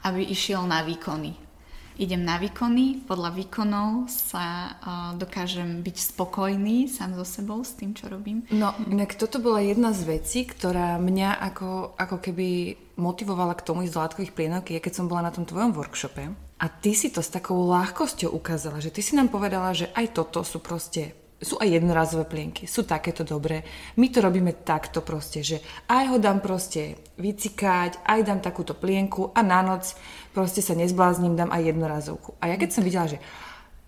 [0.04, 1.51] aby išiel na výkony
[1.98, 4.76] idem na výkony, podľa výkonov sa uh,
[5.18, 8.48] dokážem byť spokojný sám so sebou s tým, čo robím.
[8.54, 13.84] No, inak toto bola jedna z vecí, ktorá mňa ako, ako keby motivovala k tomu
[13.84, 16.22] ísť do látkových plienok, je keď som bola na tom tvojom workshope
[16.62, 20.14] A ty si to s takou ľahkosťou ukázala, že ty si nám povedala, že aj
[20.14, 23.66] toto sú proste sú aj jednorazové plienky, sú takéto dobré.
[23.98, 25.58] My to robíme takto proste, že
[25.90, 29.98] aj ho dám proste vycikať, aj dám takúto plienku a na noc
[30.32, 32.40] proste sa nezblázním, dám aj jednorazovku.
[32.40, 33.20] A ja keď som videla, že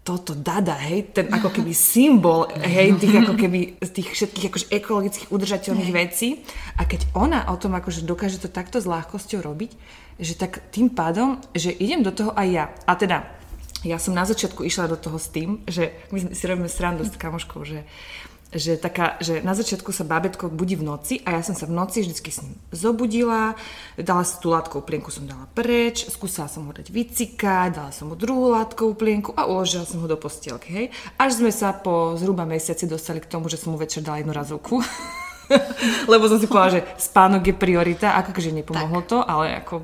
[0.03, 4.67] toto dada, hej, ten ako keby symbol, hej, tých ako keby z tých všetkých akože
[4.75, 5.99] ekologických udržateľných hej.
[6.03, 6.29] vecí.
[6.75, 9.71] A keď ona o tom akože dokáže to takto s ľahkosťou robiť,
[10.19, 12.65] že tak tým pádom, že idem do toho aj ja.
[12.83, 13.31] A teda,
[13.87, 17.15] ja som na začiatku išla do toho s tým, že my si robíme srandu s
[17.15, 17.87] kamoškou, že
[18.53, 21.75] že, taká, že na začiatku sa bábetko budí v noci a ja som sa v
[21.75, 23.57] noci vždycky s ním zobudila,
[23.97, 28.09] dala si tú látkovú plienku som dala preč, skúsala som ho dať vycikať, dala som
[28.09, 30.85] mu druhú látkovú plienku a uložila som ho do postielky, hej.
[31.17, 34.33] Až sme sa po zhruba mesiaci dostali k tomu, že som mu večer dala jednu
[34.33, 34.79] razovku.
[36.11, 39.09] Lebo som si povedala, že spánok je priorita, akože nepomohlo tak.
[39.11, 39.83] to, ale ako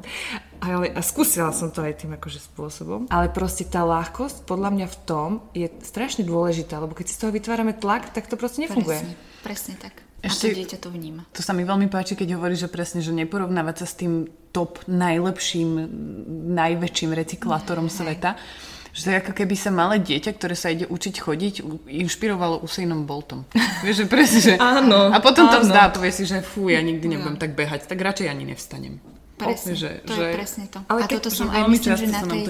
[0.60, 3.08] ale a skúsila som to aj tým akože spôsobom.
[3.10, 7.22] Ale proste tá ľahkosť podľa mňa v tom je strašne dôležitá, lebo keď si z
[7.26, 9.00] toho vytvárame tlak, tak to proste nefunguje.
[9.00, 9.96] Presne, presne tak.
[10.20, 11.24] Ešte, a to dieťa to vníma.
[11.32, 14.84] To sa mi veľmi páči, keď hovoríš, že presne, že neporovnávať sa s tým top
[14.92, 15.88] najlepším,
[16.60, 17.96] najväčším recyklátorom Hej.
[18.04, 18.32] sveta.
[18.92, 21.54] Že to je ako keby sa malé dieťa, ktoré sa ide učiť chodiť,
[21.88, 23.48] inšpirovalo Usainom Boltom.
[23.86, 24.54] Vieš, že presne, že...
[24.60, 25.56] áno, A potom áno.
[25.56, 29.00] to vzdá, povie si, že fú, ja nikdy nebudem tak behať, tak radšej ani nevstanem.
[29.40, 30.20] Presne, že, to že...
[30.20, 30.80] je presne to.
[30.92, 32.44] Ale a toto som aj myslím, že na tej,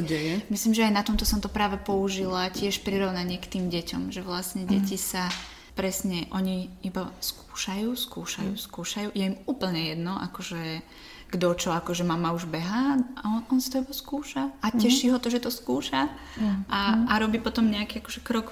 [0.49, 4.25] myslím, že aj na tomto som to práve použila, tiež prirovnanie k tým deťom, že
[4.25, 4.69] vlastne mm.
[4.69, 5.30] deti sa
[5.78, 8.62] presne, oni iba skúšajú, skúšajú, mm.
[8.65, 10.82] skúšajú, je im úplne jedno, akože
[11.30, 14.82] kto čo, akože mama už behá a on, on si to iba skúša a mhm.
[14.82, 15.22] teší mm-hmm.
[15.22, 16.65] ho to, že to skúša mm-hmm.
[16.68, 18.50] a, a robí potom nejaký akože krok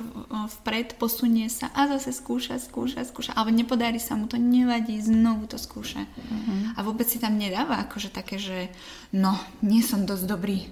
[0.62, 5.50] vpred, posunie sa a zase skúša, skúša, skúša, ale nepodarí sa mu to, nevadí, znovu
[5.50, 6.06] to skúša.
[6.06, 6.78] Mm-hmm.
[6.78, 8.70] A vôbec si tam nedáva akože také, že
[9.12, 9.34] no,
[9.66, 10.70] nie som dosť dobrý.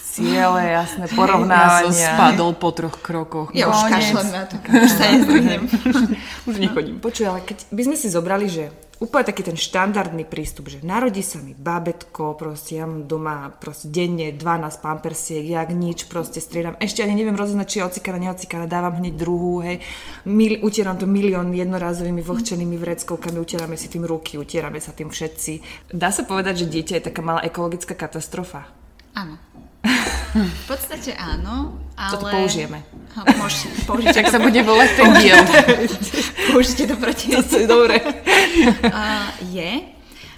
[0.00, 1.84] Ciele, jasné, porovnávania.
[1.84, 3.52] Ja som spadol po troch krokoch.
[3.52, 5.62] Ja už kašlem na to, už sa nezdvihnem.
[6.48, 6.96] už nechodím.
[6.98, 11.24] Počuj, ale keď by sme si zobrali, že úplne taký ten štandardný prístup, že narodí
[11.24, 16.76] sa mi babetko, proste ja mám doma proste denne 12 pampersiek, jak nič, proste striedam.
[16.76, 19.80] Ešte ani neviem rozoznať, či je ocikaná, neocikaná, dávam hneď druhú, hej.
[20.28, 25.88] Mil, utieram to milión jednorazovými vlhčenými vreckovkami, utierame si tým ruky, utierame sa tým všetci.
[25.96, 28.68] Dá sa povedať, že dieťa je taká malá ekologická katastrofa?
[29.16, 29.40] Áno.
[30.34, 32.12] V podstate áno, ale...
[32.14, 32.86] Toto použijeme.
[33.16, 34.14] Môžete použiť.
[34.14, 35.42] Tak sa bude volať ten diel.
[36.54, 37.34] Použite to proti.
[37.34, 37.98] To je dobre.
[38.86, 39.90] Uh, je,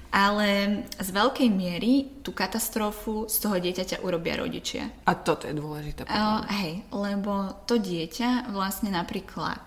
[0.08, 0.48] ale
[0.96, 4.88] z veľkej miery tú katastrofu z toho dieťaťa urobia rodičia.
[5.04, 6.08] A toto je dôležité.
[6.08, 9.60] Uh, hej, lebo to dieťa vlastne napríklad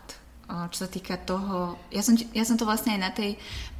[0.45, 3.34] čo sa týka toho, ja som, ja som to vlastne aj na tej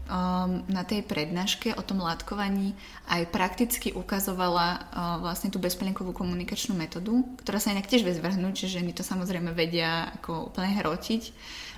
[0.05, 2.77] um, na tej prednáške o tom látkovaní
[3.09, 4.79] aj prakticky ukazovala uh,
[5.21, 9.53] vlastne tú bezplenkovú komunikačnú metódu, ktorá sa inak tiež vie zvrhnúť, že ženy to samozrejme
[9.53, 11.21] vedia ako úplne hrotiť,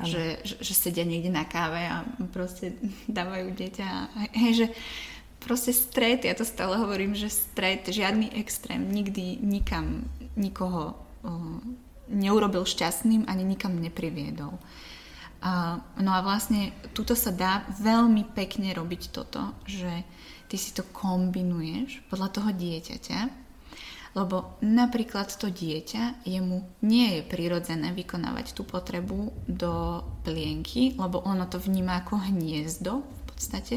[0.03, 2.75] že, že, že sedia niekde na káve a proste
[3.07, 3.87] dávajú dieťa.
[4.35, 4.67] Hej, že
[5.39, 11.59] proste stret, ja to stále hovorím, že stret, žiadny extrém, nikdy nikam nikoho uh,
[12.07, 14.55] neurobil šťastným ani nikam nepriviedol.
[16.01, 20.01] No a vlastne tuto sa dá veľmi pekne robiť toto, že
[20.49, 23.19] ty si to kombinuješ podľa toho dieťaťa,
[24.17, 31.45] lebo napríklad to dieťa, jemu nie je prirodzené vykonávať tú potrebu do plienky, lebo ono
[31.45, 33.75] to vníma ako hniezdo v podstate.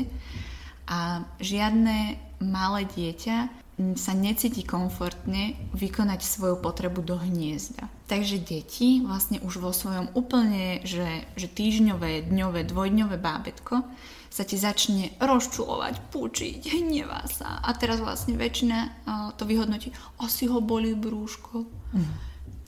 [0.88, 3.52] A žiadne malé dieťa
[3.96, 7.88] sa necíti komfortne vykonať svoju potrebu do hniezda.
[8.10, 13.86] Takže deti vlastne už vo svojom úplne, že, že týždňové, dňové, dvojdňové bábetko
[14.30, 19.90] sa ti začne rozčulovať, púčiť, hnevá sa a teraz vlastne väčšina to vyhodnotí,
[20.22, 21.66] asi ho boli brúško.
[21.96, 22.12] Mm.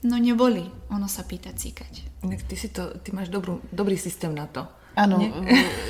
[0.03, 2.19] No neboli, ono sa pýta cíkať.
[2.19, 4.67] Ty, si to, ty máš dobrú, dobrý systém na to.
[4.93, 5.17] Áno,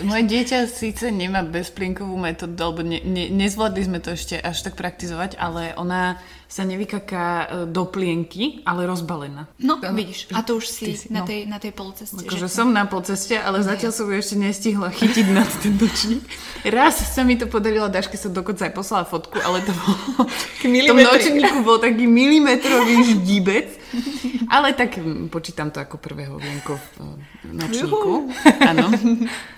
[0.08, 4.80] moje dieťa síce nemá bezplienkovú metódu, alebo ne, ne, nezvládli sme to ešte až tak
[4.80, 9.52] praktizovať, ale ona sa nevykaká e, do plienky, ale rozbalená.
[9.60, 11.28] No, to, vidíš, a to už si, si na, no.
[11.28, 12.16] tej, na tej polceste.
[12.16, 16.24] Akože som na polceste, ale no, zatiaľ som ju ešte nestihla chytiť na ten dočník.
[16.64, 20.32] Raz sa mi to podarilo, Daške som dokonca aj poslala fotku, ale to bolo...
[20.64, 23.83] v tom nočníku bol taký milimetrový ždibec,
[24.56, 24.98] ale tak
[25.30, 28.14] počítam to ako prvého vienko v e, nočníku.
[28.70, 28.90] Áno.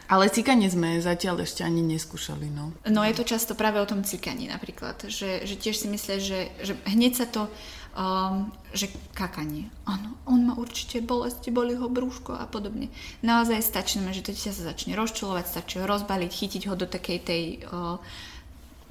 [0.05, 2.75] Ale cikanie sme zatiaľ ešte ani neskúšali, no.
[2.85, 6.39] No je to často práve o tom cikaní napríklad, že, že tiež si myslia, že,
[6.61, 7.49] že hneď sa to,
[7.97, 9.71] um, že kakanie.
[9.89, 12.91] Áno, on má určite bolesti, boli ho brúško a podobne.
[13.25, 17.19] Naozaj stačí, že to dieťa sa začne rozčulovať, stačí ho rozbaliť, chytiť ho do takej
[17.23, 17.97] tej, uh,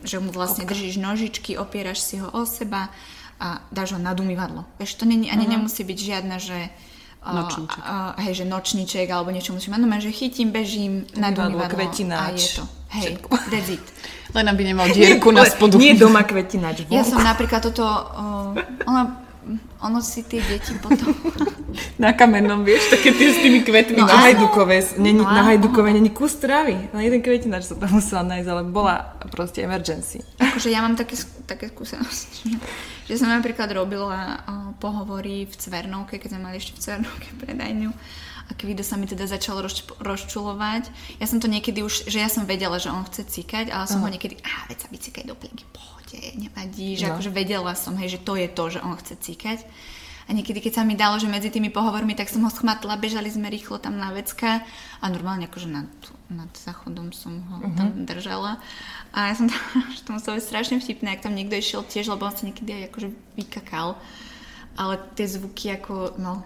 [0.03, 0.75] že mu vlastne Kopka.
[0.75, 2.91] držíš nožičky, opieraš si ho o seba,
[3.41, 4.65] a dáš ho nad umývadlo.
[4.79, 5.55] Vieš, to nie, ani uh-huh.
[5.59, 6.59] nemusí byť žiadna, že
[7.25, 7.81] Nočníček.
[7.81, 9.81] Uh, uh, hej, že nočníček alebo niečo musím mať.
[9.81, 12.37] No, že chytím, bežím na umývadlo kvetináč.
[12.37, 12.65] a je to.
[12.93, 13.13] Hej,
[13.49, 13.85] that's it.
[14.37, 15.81] Len aby nemal dierku na spodu.
[15.81, 16.85] Nie doma kvetináč.
[16.93, 17.81] Ja som napríklad toto...
[17.81, 18.53] Uh,
[18.85, 19.24] ona
[19.81, 21.13] ono si tie deti potom...
[22.03, 24.01] na kamennom, vieš, také tie s tými kvetmi.
[24.01, 26.91] No, na Hajdukové, není, no, na Hajdukové není kus trávy.
[26.93, 30.25] Na jeden kvetináč som tam musela nájsť, ale bola proste emergency.
[30.41, 32.57] Akože ja mám také, také skúsenosti,
[33.05, 34.41] že som napríklad robila
[34.81, 37.91] pohovory v Cvernovke, keď sme mali ešte v Cvernovke predajňu
[38.45, 40.93] a Kvido sa mi teda začal roz, rozčulovať.
[41.17, 44.05] Ja som to niekedy už, že ja som vedela, že on chce cíkať, ale som
[44.05, 44.13] uh-huh.
[44.13, 45.84] ho niekedy, a veď sa vycikaj do plienky, pohode,
[46.75, 47.15] nevadí, že no.
[47.15, 49.63] akože vedela som, hej, že to je to, že on chce cíkať.
[50.25, 53.29] A niekedy, keď sa mi dalo, že medzi tými pohovormi, tak som ho schmatla, bežali
[53.29, 54.65] sme rýchlo tam na vecka
[54.99, 55.91] a normálne akože nad,
[56.33, 57.77] nad záchodom som ho uh-huh.
[57.77, 58.57] tam držala.
[59.13, 59.61] A ja som tam,
[59.95, 62.73] že to muselo byť strašne vtipné, ak tam niekto išiel tiež, lebo on sa niekedy
[62.73, 64.01] aj akože vykakal
[64.75, 66.43] ale tie zvuky ako, no...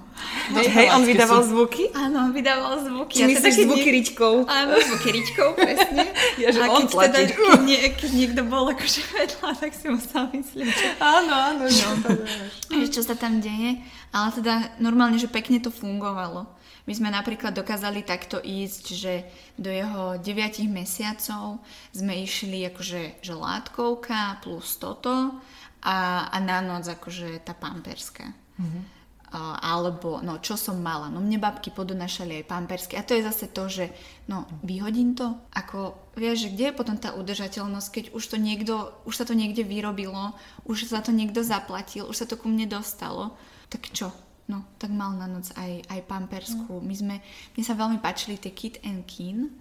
[0.53, 1.49] Hej, hej on vydával sú...
[1.57, 1.89] zvuky?
[1.97, 3.15] Áno, on vydával zvuky.
[3.17, 3.97] Či ja myslíš zvuky nie...
[4.03, 4.35] ričkou?
[4.45, 6.05] Áno, zvuky ričkou, presne.
[6.43, 9.87] ja, že a on keď, teda, keď, nie, keď niekto bol akože vedľa, tak si
[9.89, 10.87] musel myslieť, že...
[11.01, 11.89] Áno, áno, no.
[12.85, 13.81] že čo sa tam deje.
[14.13, 16.49] Ale teda normálne, že pekne to fungovalo.
[16.89, 19.29] My sme napríklad dokázali takto ísť, že
[19.61, 20.25] do jeho 9
[20.73, 21.61] mesiacov
[21.93, 25.37] sme išli akože že látkovka plus toto
[25.83, 28.31] a, a na noc akože tá pamperská.
[28.59, 28.85] Mm-hmm.
[29.29, 33.29] Uh, alebo, no čo som mala, no mne babky podonašali aj pampersky a to je
[33.29, 33.93] zase to, že
[34.25, 38.89] no vyhodím to, ako vieš, že kde je potom tá udržateľnosť, keď už to niekto,
[39.05, 40.33] už sa to niekde vyrobilo,
[40.65, 43.37] už sa to niekto zaplatil, už sa to ku mne dostalo,
[43.69, 44.09] tak čo?
[44.49, 46.81] No, tak mal na noc aj, aj pampersku.
[46.81, 46.85] Mm.
[46.89, 47.15] My sme,
[47.53, 49.53] mne sa veľmi páčili tie Kit and Kin,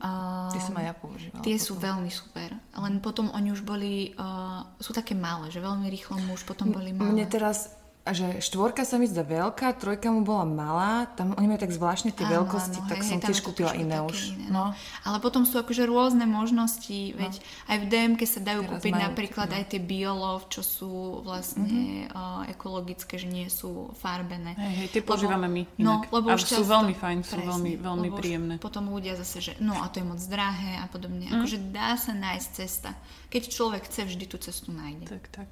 [0.00, 1.44] Uh, tie som aj ja používala.
[1.44, 1.66] Tie potom.
[1.68, 2.48] sú veľmi super.
[2.56, 6.72] Len potom oni už boli, uh, sú také malé, že veľmi rýchlo mu už potom
[6.72, 7.20] boli malé.
[7.20, 11.60] Mne teraz že štvorka sa mi zdá veľká, trojka mu bola malá, tam oni majú
[11.60, 14.32] tak zvláštne tie áno, veľkosti, áno, tak hej, som tiež kúpila iné už.
[14.32, 14.72] Iné, no.
[14.72, 14.78] no.
[15.04, 17.20] Ale potom sú akože rôzne možnosti, no.
[17.20, 17.32] veď
[17.68, 19.56] aj v DMK sa dajú Teraz kúpiť napríklad no.
[19.60, 22.16] aj tie biolov, čo sú vlastne mm-hmm.
[22.16, 24.56] uh, ekologické, že nie sú farbené.
[24.56, 26.02] Hej, hej, tie používame my no, inak.
[26.08, 28.54] No, lebo už sú veľmi fajn, sú presne, veľmi, veľmi príjemné.
[28.64, 31.28] Potom ľudia zase, že no a to je moc drahé a podobne.
[31.28, 31.44] Mm.
[31.44, 32.96] Akože dá sa nájsť cesta.
[33.28, 35.04] Keď človek chce, vždy tú cestu nájde.
[35.04, 35.50] Tak, tak.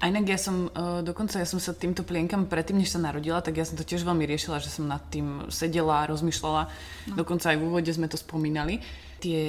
[0.00, 3.44] A inak ja som, uh, dokonca ja som sa týmto plienkam predtým, než sa narodila,
[3.44, 6.62] tak ja som to tiež veľmi riešila, že som nad tým sedela, rozmýšľala.
[7.12, 7.14] No.
[7.20, 8.82] Dokonca aj v úvode sme to spomínali.
[9.22, 9.44] Tie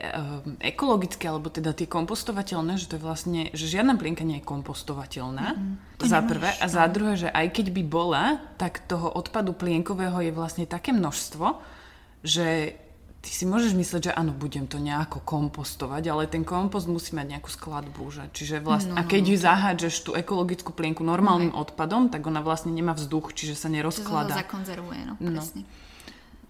[0.00, 4.48] uh, ekologické, alebo teda tie kompostovateľné, že to je vlastne, že žiadna plienka nie je
[4.48, 5.46] kompostovateľná.
[5.52, 6.08] Mm-hmm.
[6.08, 6.50] Za prvé.
[6.60, 8.24] A za druhé, že aj keď by bola,
[8.56, 11.60] tak toho odpadu plienkového je vlastne také množstvo,
[12.24, 12.78] že
[13.24, 17.36] ty si môžeš mysleť, že áno, budem to nejako kompostovať, ale ten kompost musí mať
[17.36, 18.04] nejakú skladbu.
[18.12, 18.24] Že?
[18.36, 21.64] Čiže vlastne, no, a keď ju zahádžeš tú ekologickú plienku normálnym okay.
[21.64, 24.36] odpadom, tak ona vlastne nemá vzduch, čiže sa nerozkladá.
[24.36, 25.40] Čiže sa zakonzervuje, no, no.
[25.40, 25.64] presne.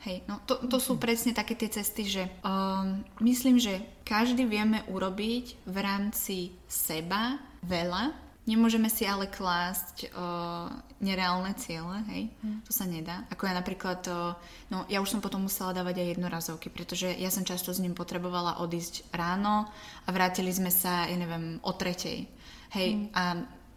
[0.04, 4.84] Hej, no to, to sú presne také tie cesty, že um, myslím, že každý vieme
[4.92, 6.36] urobiť v rámci
[6.68, 8.12] seba veľa,
[8.44, 10.68] Nemôžeme si ale klásť uh,
[11.00, 12.68] nereálne ciele, hej, mm.
[12.68, 13.24] to sa nedá.
[13.32, 14.36] Ako ja napríklad, uh,
[14.68, 17.96] no ja už som potom musela dávať aj jednorazovky, pretože ja som často s ním
[17.96, 19.64] potrebovala odísť ráno
[20.04, 22.28] a vrátili sme sa, ja neviem, o tretej.
[22.76, 23.04] Hej, mm.
[23.16, 23.22] a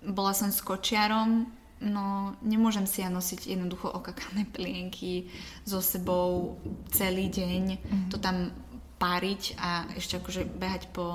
[0.03, 1.47] bola som s kočiarom,
[1.80, 5.30] no nemôžem si ja nosiť jednoducho okakané plienky
[5.63, 6.60] so sebou
[6.91, 7.63] celý deň.
[7.80, 8.08] Mm.
[8.12, 8.51] To tam
[8.97, 11.05] páriť a ešte akože behať po,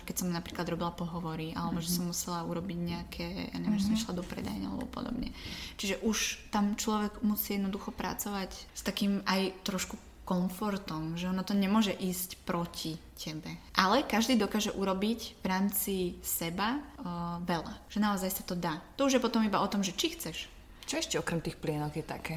[0.00, 1.92] keď som napríklad robila pohovory, alebo mm-hmm.
[1.92, 3.80] že som musela urobiť nejaké, ja neviem, mm-hmm.
[3.80, 4.00] že som mhm.
[4.00, 5.30] išla do predajne alebo podobne.
[5.76, 11.54] Čiže už tam človek musí jednoducho pracovať s takým aj trošku komfortom, že ono to
[11.54, 13.46] nemôže ísť proti tebe.
[13.78, 17.86] Ale každý dokáže urobiť v rámci seba o, veľa.
[17.86, 18.82] Že naozaj sa to dá.
[18.98, 20.50] To už je potom iba o tom, že či chceš.
[20.82, 22.34] Čo ešte okrem tých plienok je také?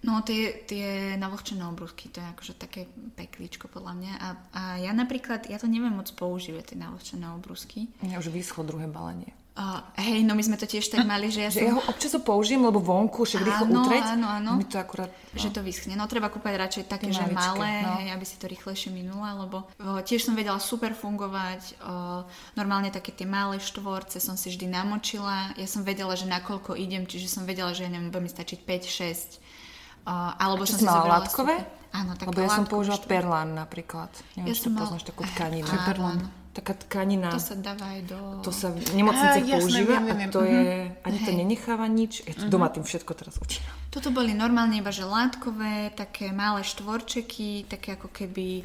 [0.00, 2.88] No tie, tie navlhčené obrúsky, to je akože také
[3.20, 4.12] peklíčko podľa mňa.
[4.16, 7.92] A, a ja napríklad, ja to neviem moc používať, tie navlhčené obrúsky.
[8.00, 9.36] Mňa už vyschlo druhé balenie.
[9.60, 11.60] Uh, hej, no my sme to tiež tak mali, že ja som...
[11.60, 14.16] Že ja ho občas ho použijem, lebo vonku, však rýchlo utreť.
[14.16, 15.12] Áno, áno, Mi to akurát...
[15.12, 15.36] No.
[15.36, 15.92] Že to vyschne.
[16.00, 18.00] No treba kúpať radšej také, že malé, no.
[18.00, 21.76] hej, aby si to rýchlejšie minula, lebo uh, tiež som vedela super fungovať.
[21.76, 22.24] Uh,
[22.56, 25.52] normálne také tie malé štvorce som si vždy namočila.
[25.60, 28.64] Ja som vedela, že nakoľko idem, čiže som vedela, že ja neviem, bude mi stačiť
[28.64, 29.59] 5-6
[30.06, 31.56] Uh, alebo som si zobrala látkové?
[31.90, 34.10] Áno, také Lebo ja som použila perlán napríklad.
[34.38, 34.86] Neviem, ja či to mal...
[34.86, 35.66] poznáš takú tkaninu.
[35.66, 36.18] Čo je perlán?
[36.50, 37.30] Taká tkanina.
[37.30, 38.18] To sa dáva aj do...
[38.42, 40.30] To sa v nemocniciach používa viem, viem.
[40.30, 40.62] a to je...
[40.66, 41.06] Mhm.
[41.06, 41.26] Ani Hej.
[41.26, 42.12] to nenecháva nič.
[42.26, 42.50] Ja uh-huh.
[42.50, 43.62] doma tým všetko teraz učím.
[43.90, 48.62] Toto boli normálne iba že látkové, také malé štvorčeky, také ako keby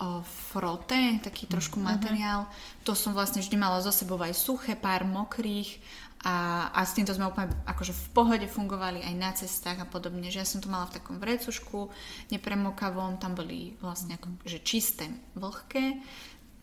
[0.00, 2.48] o, frote, taký trošku materiál.
[2.48, 2.84] Uh-huh.
[2.88, 5.80] To som vlastne vždy mala zo sebou aj suché, pár mokrých
[6.26, 10.34] a, a s týmto sme úplne akože v pohode fungovali aj na cestách a podobne,
[10.34, 11.94] že ja som to mala v takom vrecušku,
[12.34, 15.06] nepremokavom, tam boli vlastne ako, že čisté,
[15.38, 16.02] vlhké,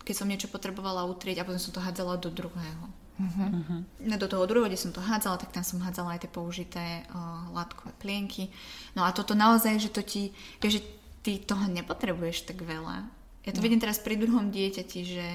[0.04, 2.86] keď som niečo potrebovala utrieť a potom som to hádzala do druhého.
[3.15, 3.80] Uh-huh.
[4.04, 6.86] No do toho druhého, kde som to hádzala, tak tam som hádzala aj tie použité
[7.08, 8.52] uh, látkové plienky.
[8.91, 10.84] No a toto naozaj, že to ti, že
[11.24, 13.08] ty toho nepotrebuješ tak veľa.
[13.48, 13.65] Ja to no.
[13.65, 15.28] vidím teraz pri druhom dieťati, že,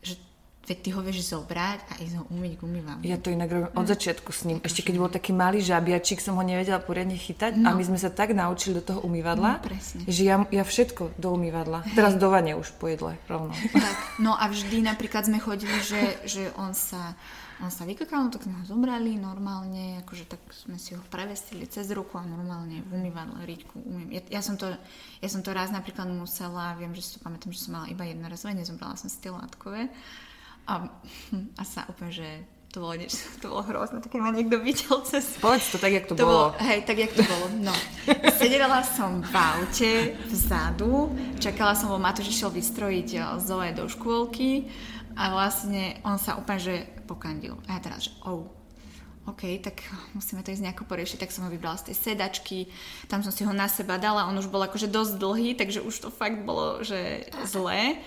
[0.00, 0.16] že
[0.62, 2.62] Veď ty ho vieš zobrať a ísť ho umyť k.
[3.02, 3.90] Ja to inak robím od hm.
[3.98, 4.58] začiatku s ním.
[4.62, 7.66] Ešte keď bol taký malý žabiačik, som ho nevedela poriadne chytať no.
[7.66, 11.34] a my sme sa tak naučili do toho umývadla, no, že ja, ja všetko do
[11.34, 11.82] umývadla.
[11.82, 11.98] Hej.
[11.98, 13.50] Teraz do vane už po jedle rovno.
[13.82, 17.18] Tak, no a vždy napríklad sme chodili, že, že on sa
[17.62, 21.86] on sa vykakal, tak sme ho zobrali normálne, akože tak sme si ho prevestili cez
[21.94, 24.10] ruku a normálne v umývadle riťku umým.
[24.10, 24.66] Ja, ja, som to,
[25.22, 28.02] ja som to raz napríklad musela, viem, že si to pamätám, že som mala iba
[28.02, 29.86] jednorazové, nezobrala som si tie látkové
[30.66, 30.74] a,
[31.60, 32.28] a sa úplne, že
[32.72, 35.36] to bolo niečo, to bolo hrozné, tak keď ma niekto videl cez...
[35.36, 36.56] Povedz to tak, jak to, to bolo.
[36.56, 36.64] bolo.
[36.64, 37.46] Hej, tak, jak to bolo.
[37.60, 37.74] No.
[38.40, 39.92] Sedela som v aute
[40.32, 44.72] vzadu, čakala som, lebo Matúš išiel vystrojiť eh, Zoe do škôlky
[45.12, 47.60] a vlastne on sa úplne, že pokandil.
[47.68, 48.48] A ja teraz, že oh,
[49.22, 49.86] OK, tak
[50.18, 52.66] musíme to ísť nejako poriešiť, tak som ho vybrala z tej sedačky,
[53.06, 55.94] tam som si ho na seba dala, on už bol akože dosť dlhý, takže už
[55.94, 58.02] to fakt bolo, že zlé.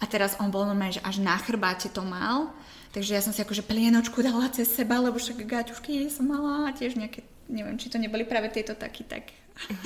[0.00, 2.50] A teraz on bol normálne, že až na chrbáte to mal.
[2.90, 6.96] Takže ja som si akože plienočku dala cez seba, lebo však gaťušky som mala tiež
[6.96, 9.30] nejaké, neviem, či to neboli práve tieto taky tak.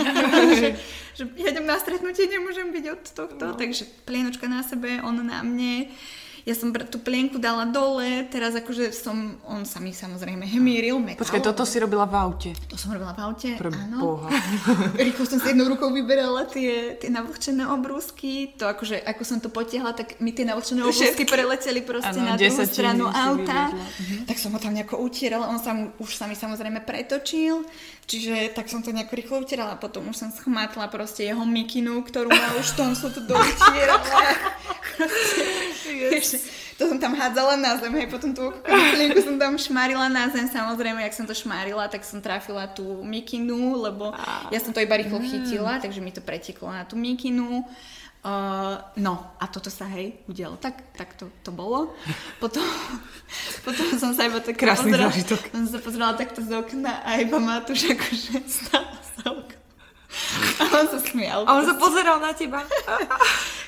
[0.61, 0.79] že,
[1.19, 3.59] že ja idem na stretnutie, nemôžem byť od tohto, no.
[3.59, 5.91] takže plienočka na sebe, on na mne
[6.45, 11.25] ja som tú plienku dala dole, teraz akože som, on sa mi samozrejme hemíril, mekal.
[11.25, 12.51] Počkaj, toto si robila v aute?
[12.69, 13.97] To som robila v aute, Pre áno.
[13.97, 14.29] Boha.
[15.09, 19.49] Rýchlo som si jednou rukou vyberala tie, tie navlhčené obrúsky, to akože, ako som to
[19.49, 23.73] potiahla, tak mi tie navlhčené obrúsky preleteli proste ano, na druhú stranu auta.
[23.73, 24.29] Mhm.
[24.29, 27.65] Tak som ho tam nejako utierala, on sa už sa mi samozrejme pretočil,
[28.05, 32.29] čiže tak som to nejako rýchlo utierala, potom už som schmatla proste jeho mikinu, ktorú
[32.29, 34.05] má už tom som to doutierala.
[36.79, 40.47] to som tam hádzala na zem, hej, potom tú plienku som tam šmárila na zem,
[40.51, 44.11] samozrejme, jak som to šmárila, tak som trafila tú mikinu, lebo
[44.51, 45.27] ja som to iba rýchlo mm.
[45.31, 47.63] chytila, takže mi to preteklo na tú mikinu.
[48.25, 50.57] Uh, no a toto sa hej udialo.
[50.57, 51.93] Tak, tak to, to bolo.
[52.41, 52.65] Potom,
[53.69, 55.13] potom som sa iba tak pozrela,
[55.53, 59.64] som sa pozrela takto z okna a iba Matúš akože stála sa okna.
[60.61, 61.47] A on sa smial.
[61.47, 62.63] A on sa pozeral na teba.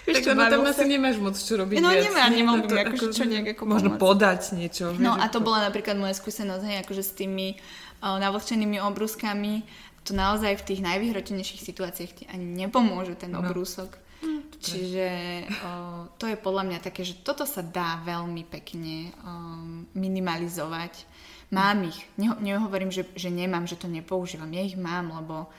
[0.06, 2.06] Vieš čo, no tam asi nemáš moc čo robiť No viac.
[2.06, 4.02] nemá, nemám to, akože čo nejak ako Možno pomôcť.
[4.02, 4.84] podať niečo.
[5.02, 9.66] No a to bola napríklad moja skúsenosť, hej, akože s tými uh, navlhčenými obrúskami,
[10.06, 13.42] to naozaj v tých najvyhrotenejších situáciách ti ani nepomôže ten no.
[13.42, 13.90] obrúsok.
[14.22, 14.38] No.
[14.62, 15.06] Čiže
[15.50, 15.70] o,
[16.16, 21.04] to je podľa mňa také, že toto sa dá veľmi pekne um, minimalizovať.
[21.50, 21.98] Mám ich.
[22.16, 24.50] Ne- nehovorím, že, že nemám, že to nepoužívam.
[24.50, 25.50] Ja ich mám, lebo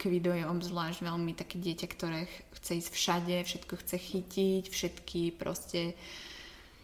[0.00, 2.24] Kvido je obzvlášť veľmi také dieťa, ktoré
[2.56, 5.92] chce ísť všade, všetko chce chytiť, všetky proste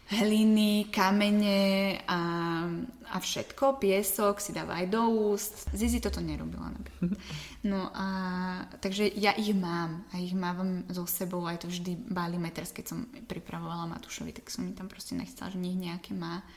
[0.07, 2.21] hliny, kamene a,
[3.11, 5.01] a všetko, piesok si dáva aj do
[5.33, 5.67] úst.
[5.75, 6.71] Zizi toto nerobila.
[7.67, 8.07] No a
[8.79, 12.85] takže ja ich mám a ich mávam so sebou, aj to vždy báli meters, keď
[12.87, 16.47] som pripravovala Matúšovi, tak som mi tam proste nechcela, že nich nejaké má.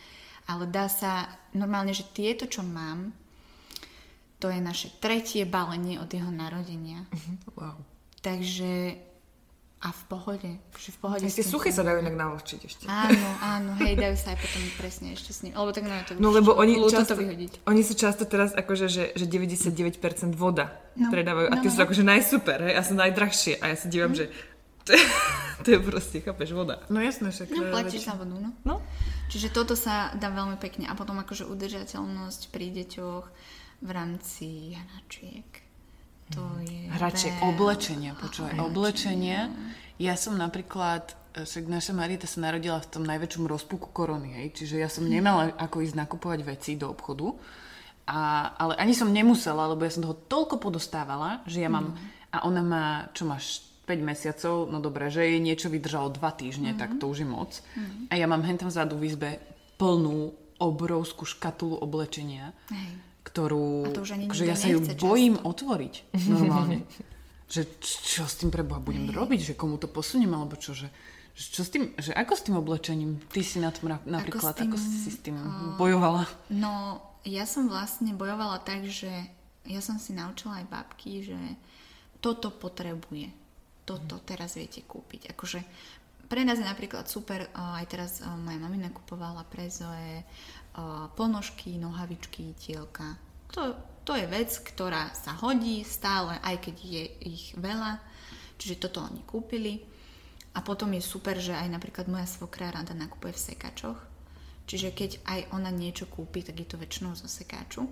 [0.46, 3.10] Ale dá sa normálne, že tieto, čo mám,
[4.40, 7.04] to je naše tretie balenie od jeho narodenia.
[7.54, 7.76] Wow.
[8.24, 8.96] Takže
[9.80, 10.50] a v pohode.
[10.76, 12.84] Že v pohode tie suché sa dajú inak navlhčiť ešte.
[12.84, 15.56] Áno, áno, hej, dajú sa aj potom presne ešte s ním.
[15.56, 17.64] Lebo tak no, to no lebo oni často, to vyhodiť.
[17.64, 19.96] oni sú často teraz akože, že, že 99%
[20.36, 23.76] voda no, predávajú a tie no, sú akože najsuper, hej, a sú najdrahšie a ja
[23.80, 24.18] sa dívam, hm.
[24.20, 24.24] že
[24.84, 25.04] to je,
[25.64, 26.84] to je proste, chápeš, voda.
[26.92, 27.48] No jasné, však.
[27.48, 28.52] No, platíš za vodu, no.
[28.68, 28.84] no.
[29.32, 33.24] Čiže toto sa dá veľmi pekne a potom akože udržateľnosť pri deťoch
[33.80, 35.70] v rámci hračiek
[36.30, 36.86] to je...
[36.94, 39.50] Hračie, oblečenia, počúvaj, oblečenia.
[39.98, 44.54] Ja som napríklad, e, však naša Marita sa narodila v tom najväčšom rozpuku korony, hej,
[44.54, 47.34] čiže ja som nemala ako ísť nakupovať veci do obchodu,
[48.06, 52.30] a, ale ani som nemusela, lebo ja som toho toľko podostávala, že ja mám, mm.
[52.30, 56.70] a ona má, čo máš, 5 mesiacov, no dobré, že jej niečo vydržalo 2 týždne,
[56.74, 56.78] mm.
[56.78, 57.58] tak to už je moc.
[57.74, 58.06] Mm.
[58.06, 59.30] A ja mám hentam vzadu v izbe
[59.82, 60.30] plnú
[60.62, 62.54] obrovskú škatulu oblečenia.
[62.70, 63.86] Hej ktorú...
[63.86, 65.46] A to už ani že ja sa ju bojím často.
[65.46, 65.94] otvoriť
[66.34, 66.82] normálne.
[67.46, 69.14] že čo s tým preboha budem Hej.
[69.14, 70.90] robiť, že komu to posuniem, alebo čo, že,
[71.38, 74.58] že čo s tým, že ako s tým oblečením ty si na tom napríklad, ako,
[74.58, 76.26] tým, ako si s tým uh, bojovala?
[76.50, 79.10] No, ja som vlastne bojovala tak, že
[79.66, 81.38] ja som si naučila aj babky, že
[82.20, 83.30] toto potrebuje.
[83.84, 85.34] toto teraz viete kúpiť.
[85.34, 85.60] Akože
[86.30, 90.22] pre nás je napríklad super, aj teraz moja mamina kupovala pre Zoe
[91.18, 93.18] ponožky, nohavičky, tielka.
[93.50, 93.74] To,
[94.06, 97.98] to je vec, ktorá sa hodí stále, aj keď je ich veľa.
[98.62, 99.82] Čiže toto oni kúpili.
[100.54, 103.98] A potom je super, že aj napríklad moja svokra rada nakupuje v sekačoch.
[104.70, 107.90] Čiže keď aj ona niečo kúpi, tak je to väčšinou zo sekáču.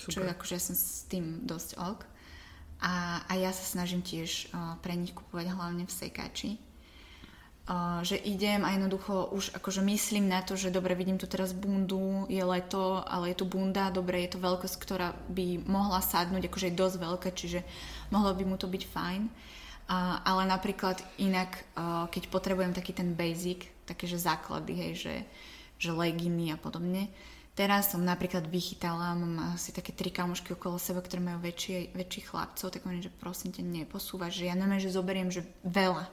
[0.00, 0.12] Super.
[0.12, 2.00] Čo je akože ja som s tým dosť ok.
[2.80, 6.56] A, a ja sa snažím tiež uh, pre nich kupovať hlavne v sekači
[8.06, 12.22] že idem a jednoducho už akože myslím na to, že dobre, vidím tu teraz bundu,
[12.30, 16.70] je leto, ale je tu bunda, dobre, je to veľkosť, ktorá by mohla sadnúť, akože
[16.70, 17.66] je dosť veľká, čiže
[18.14, 19.22] mohlo by mu to byť fajn.
[19.90, 21.62] A, ale napríklad inak,
[22.10, 25.14] keď potrebujem taký ten basic, také že základy, hej, že,
[25.82, 27.10] že leginy a podobne,
[27.56, 32.28] Teraz som napríklad vychytala, mám asi také tri kamošky okolo seba, ktoré majú väčšie, väčších
[32.28, 36.04] chlapcov, tak oni, že prosím ťa, neposúvaš, že ja neviem, že zoberiem, že veľa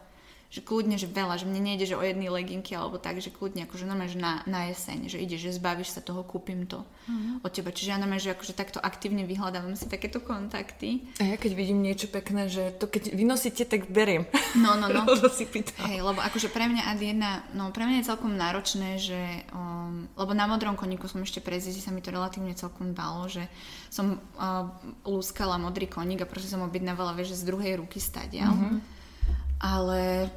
[0.54, 3.66] že kľudne, že veľa, že mne nejde, že o jedny leginky alebo tak, že kľudne
[3.66, 7.42] akože normálne, že na, na jeseň, že ide, že zbavíš sa toho, kúpim to mm-hmm.
[7.42, 7.74] od teba.
[7.74, 11.10] Čiže ja normálne, že akože takto aktívne vyhľadávam si takéto kontakty.
[11.18, 14.30] A ja keď vidím niečo pekné, že to keď vynosíte, tak beriem.
[14.54, 15.02] No, no, no.
[15.18, 15.90] lebo si pýtam.
[15.90, 20.06] Hej, lebo akože pre mňa ad jedna, no pre mňa je celkom náročné, že, um,
[20.14, 23.50] lebo na modrom koníku som ešte pre sa mi to relatívne celkom dalo, že
[23.90, 24.70] som uh,
[25.02, 28.46] lúskala modrý koník a proste som objednávala, vieš, z druhej ruky stadia.
[28.54, 29.02] Mm-hmm.
[29.64, 30.30] Ale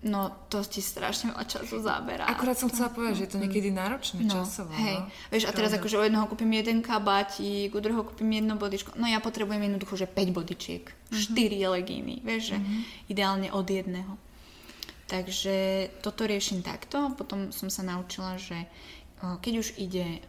[0.00, 2.24] No, to ti strašne veľa času zaberá.
[2.24, 4.72] Akurát som chcela povedať, že je to niekedy náročné no, časovo.
[4.72, 5.12] Hej, no.
[5.28, 8.96] vieš, a teraz akože u jedného kúpim jeden kabátik, u druhého kúpim jedno bodičko.
[8.96, 10.88] No ja potrebujem jednoducho, že 5 bodičiek.
[11.12, 13.12] 4 legíny, vieš, že uh-huh.
[13.12, 14.16] ideálne od jedného.
[15.04, 17.12] Takže toto riešim takto.
[17.20, 18.56] Potom som sa naučila, že
[19.20, 20.24] keď už ide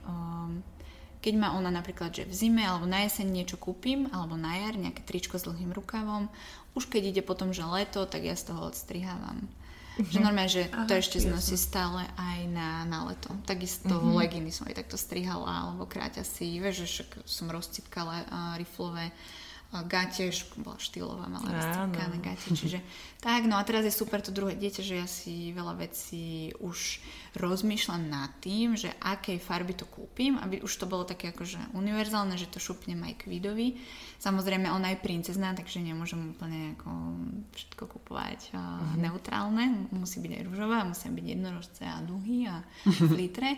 [1.22, 4.74] keď má ona napríklad, že v zime alebo na jeseň niečo kúpim, alebo na jar
[4.74, 6.28] nejaké tričko s dlhým rukavom,
[6.74, 9.45] už keď ide potom, že leto, tak ja z toho odstrihávam.
[10.01, 10.07] Mm-hmm.
[10.07, 13.30] Že normálne, že Aha, to ešte znosí stále aj na, na leto.
[13.43, 14.17] Takisto mm-hmm.
[14.17, 19.11] leginy som aj takto strihala, alebo kráťasy, vieš, že som rozcipkala uh, riflové
[19.88, 20.28] gate,
[20.59, 22.84] bola štýlová, mala rozcipkané gate, čiže
[23.26, 26.99] tak, no a teraz je super to druhé dieťa, že ja si veľa vecí už
[27.39, 32.36] rozmýšľam nad tým, že akej farby to kúpim, aby už to bolo také akože univerzálne,
[32.36, 33.80] že to šupnem aj k vidovi.
[34.19, 36.91] Samozrejme, ona je princezná, takže nemôžem úplne ako
[37.55, 38.99] všetko kupovať uh-huh.
[38.99, 42.59] neutrálne, musí byť aj rúžová, musia byť jednorožce a duhy a
[43.15, 43.55] litre.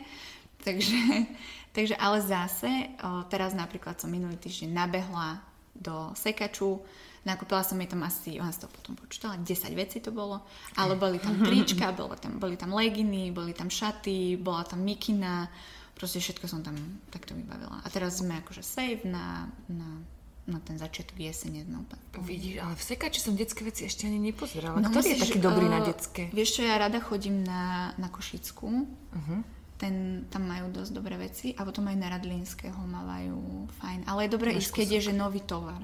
[0.62, 1.26] takže,
[1.74, 2.94] takže ale zase,
[3.34, 6.82] teraz napríklad som minulý týždeň nabehla do sekaču.
[7.24, 9.48] Nakúpila som jej tam asi, ona si to potom počítala, 10
[9.80, 10.44] vecí to bolo,
[10.76, 15.48] ale boli tam trička, boli tam, boli tam leginy, boli tam šaty, bola tam mikina,
[15.96, 16.76] proste všetko som tam
[17.16, 17.80] takto vybavila.
[17.80, 20.04] A teraz sme akože safe na, na
[20.44, 21.64] na ten začiatok jesene.
[21.64, 21.88] No,
[22.20, 24.76] Vidíš, ale v sekači som detské veci ešte ani nepozerala.
[24.84, 26.28] No, Ktorý musíš, je taký dobrý uh, na detské?
[26.36, 28.68] Vieš čo, ja rada chodím na, na Košicku.
[28.68, 29.42] Uh-huh
[29.84, 34.08] ten, tam majú dosť dobré veci a potom aj na Radlínskeho mávajú fajn.
[34.08, 35.84] Ale je dobré ísť, keď je že nový tovar.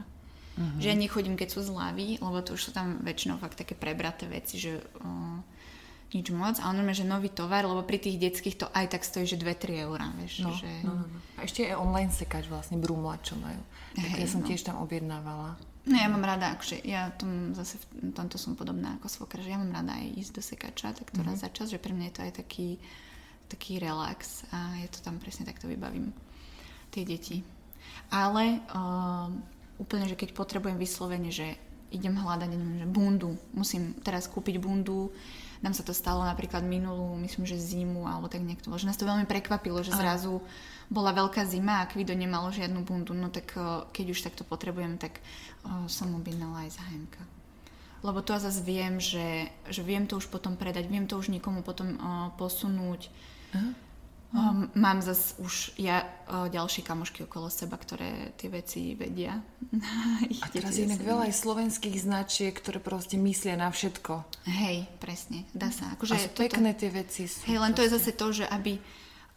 [0.56, 0.80] Uh-huh.
[0.80, 4.32] Že ja nechodím, keď sú zľavy, lebo to už sú tam väčšinou fakt také prebraté
[4.32, 5.40] veci, že uh,
[6.16, 6.56] nič moc.
[6.64, 9.84] A on že nový tovar, lebo pri tých detských to aj tak stojí, že 2-3
[9.84, 10.48] eurá, vieš.
[10.48, 10.72] No, že...
[10.88, 11.18] no, no, no.
[11.36, 13.60] A ešte je online sekač vlastne, Brumla, čo majú.
[14.00, 14.48] Tak hey, ja som no.
[14.48, 15.60] tiež tam objednávala.
[15.90, 19.52] No ja mám rada, akože ja tom zase v tomto som podobná ako svokra, že
[19.52, 21.34] ja mám rada aj ísť do sekača, tak to uh-huh.
[21.34, 22.68] raz za čas, že pre mňa je to aj taký
[23.50, 26.14] taký relax a je to tam presne takto vybavím
[26.94, 27.42] tie deti.
[28.14, 29.30] Ale uh,
[29.82, 31.58] úplne, že keď potrebujem vyslovene, že
[31.90, 35.10] idem hľadať neviem, že bundu, musím teraz kúpiť bundu,
[35.60, 38.88] nám sa to stalo napríklad minulú, myslím, že zimu, alebo tak nejak to bolo, že
[38.88, 40.40] nás to veľmi prekvapilo, že zrazu
[40.88, 45.02] bola veľká zima a Kvido nemalo žiadnu bundu, no tak uh, keď už takto potrebujem,
[45.02, 45.18] tak
[45.66, 47.40] uh, som objednala aj za HMK
[48.00, 51.32] lebo to ja zase viem, že, že viem to už potom predať, viem to už
[51.36, 53.12] niekomu potom uh, posunúť,
[54.30, 59.42] Um, mám zase už ja uh, ďalšie kamošky okolo seba, ktoré tie veci vedia.
[60.46, 64.22] a teraz je inak veľa aj slovenských značiek, ktoré proste myslia na všetko.
[64.46, 65.98] Hej, presne, dá sa.
[65.98, 67.26] Akože a sú toto, pekné tie veci.
[67.26, 67.78] Sú hej, len proste.
[67.82, 68.78] to je zase to, že aby,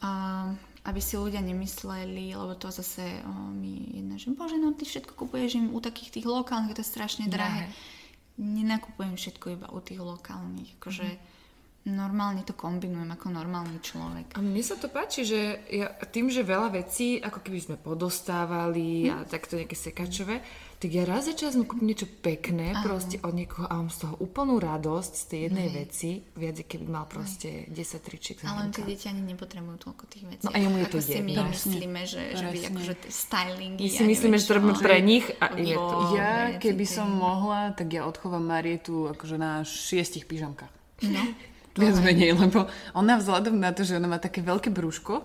[0.05, 0.53] uh,
[0.85, 5.17] aby si ľudia nemysleli, lebo to zase uh, mi jedna, že bože, no ty všetko
[5.17, 7.65] kupuješ im u takých tých lokálnych, to je strašne drahé.
[7.65, 10.77] Ja, Nenakupujem všetko iba u tých lokálnych.
[10.77, 11.41] Akože, uh-huh
[11.83, 14.39] normálne to kombinujem ako normálny človek.
[14.39, 19.11] A mne sa to páči, že ja, tým, že veľa vecí, ako keby sme podostávali
[19.11, 19.11] hm.
[19.11, 20.39] a takto nejaké sekačové,
[20.83, 22.83] tak ja raz za čas kúpim niečo pekné Aha.
[22.83, 25.74] proste od niekoho a mám z toho úplnú radosť z tej jednej Hej.
[25.78, 28.03] veci, viac keby mal proste Hej.
[28.03, 30.43] 10 tričiek Ale tie deti ani nepotrebujú toľko tých vecí.
[30.43, 33.74] No a jemu je to si my myslíme, že, že by akože styling.
[33.78, 35.99] My si myslíme, že to robíme pre nich a je to.
[36.18, 40.70] Ja, keby som mohla, tak ja odchovám Marietu akože na šiestich pyžamkách.
[41.07, 41.22] No.
[41.73, 45.25] Viac menej, lebo ona vzhľadom na to, že ona má také veľké brúško,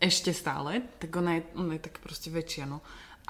[0.00, 2.80] ešte stále, tak ona je, ona je tak proste väčšia, no.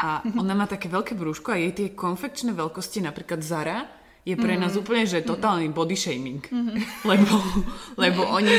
[0.01, 4.53] A ona má také veľké brúško a jej tie konfekčné veľkosti, napríklad Zara, je pre
[4.53, 4.81] nás mm.
[4.85, 6.45] úplne, že totálny body shaming.
[6.45, 6.77] Mm-hmm.
[7.11, 7.35] Lebo,
[7.97, 8.53] lebo oni,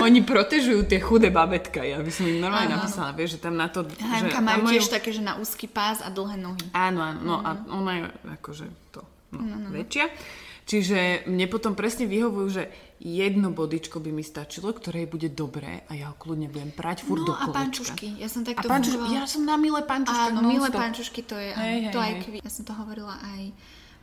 [0.00, 1.84] oni protežujú tie chudé babetka.
[1.84, 2.80] Ja by som im normálne Aha.
[2.80, 3.84] napísala, vieš, že tam na to...
[4.00, 6.64] Hanka majú tiež také, že na úzky pás a dlhé nohy.
[6.72, 7.44] Áno, áno, no mm-hmm.
[7.44, 7.68] a mhm.
[7.76, 8.02] ona je
[8.40, 9.00] akože to,
[9.36, 9.68] no, no, no.
[9.68, 10.08] väčšia.
[10.64, 12.72] Čiže mne potom presne vyhovujú, že
[13.02, 17.26] jedno bodičko by mi stačilo, ktoré bude dobré a ja ho kľudne budem prať furt
[17.26, 17.50] no, do kolečka.
[17.50, 18.08] a pančušky.
[18.22, 19.10] Ja som takto a pančuš-.
[19.10, 20.30] Ja som na milé pančušky.
[20.30, 22.38] Áno, milé pančušky, to je, hej, to hej, aj kví.
[22.38, 23.42] Ja som to hovorila aj,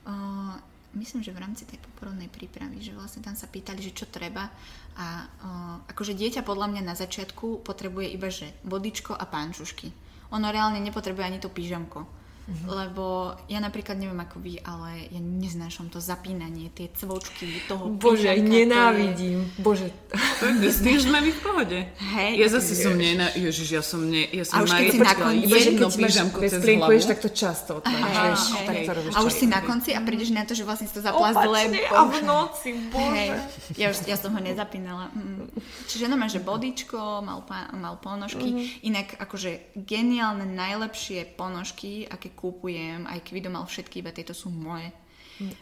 [0.04, 0.54] uh,
[1.00, 4.52] myslím, že v rámci tej poporodnej prípravy, že vlastne tam sa pýtali, že čo treba
[5.00, 9.95] a uh, akože dieťa podľa mňa na začiatku potrebuje iba, že bodičko a pančušky.
[10.36, 12.19] Ono reálne nepotrebuje ani to pyžamko
[12.50, 12.66] Mm-hmm.
[12.66, 18.26] Lebo ja napríklad neviem ako vy, ale ja neznášam to zapínanie, tie cvočky toho Bože,
[18.26, 19.45] ja nenávidím.
[19.45, 19.62] Je...
[19.62, 19.88] Bože.
[20.40, 21.80] S tým sme my v pohode.
[22.16, 22.32] Hej.
[22.40, 23.28] Ja zase som nená...
[23.36, 24.24] Ježiš, ja som ne...
[24.32, 25.60] Ja som a už keď si na konci...
[25.60, 27.00] Jedno pížamko cez hlavu.
[27.04, 27.72] tak to často.
[27.84, 31.84] A už si na konci a prídeš na to, že vlastne si to zaplazdile.
[31.92, 33.26] a v noci, bože.
[33.76, 35.12] Ja, už, ja som ho nezapínala.
[35.92, 37.44] Čiže no že bodičko, mal,
[37.76, 38.48] mal ponožky.
[38.48, 38.88] Mm-hmm.
[38.88, 44.94] Inak akože geniálne, najlepšie ponožky, aké kúpujem, aj keby mal všetky, iba tieto sú moje.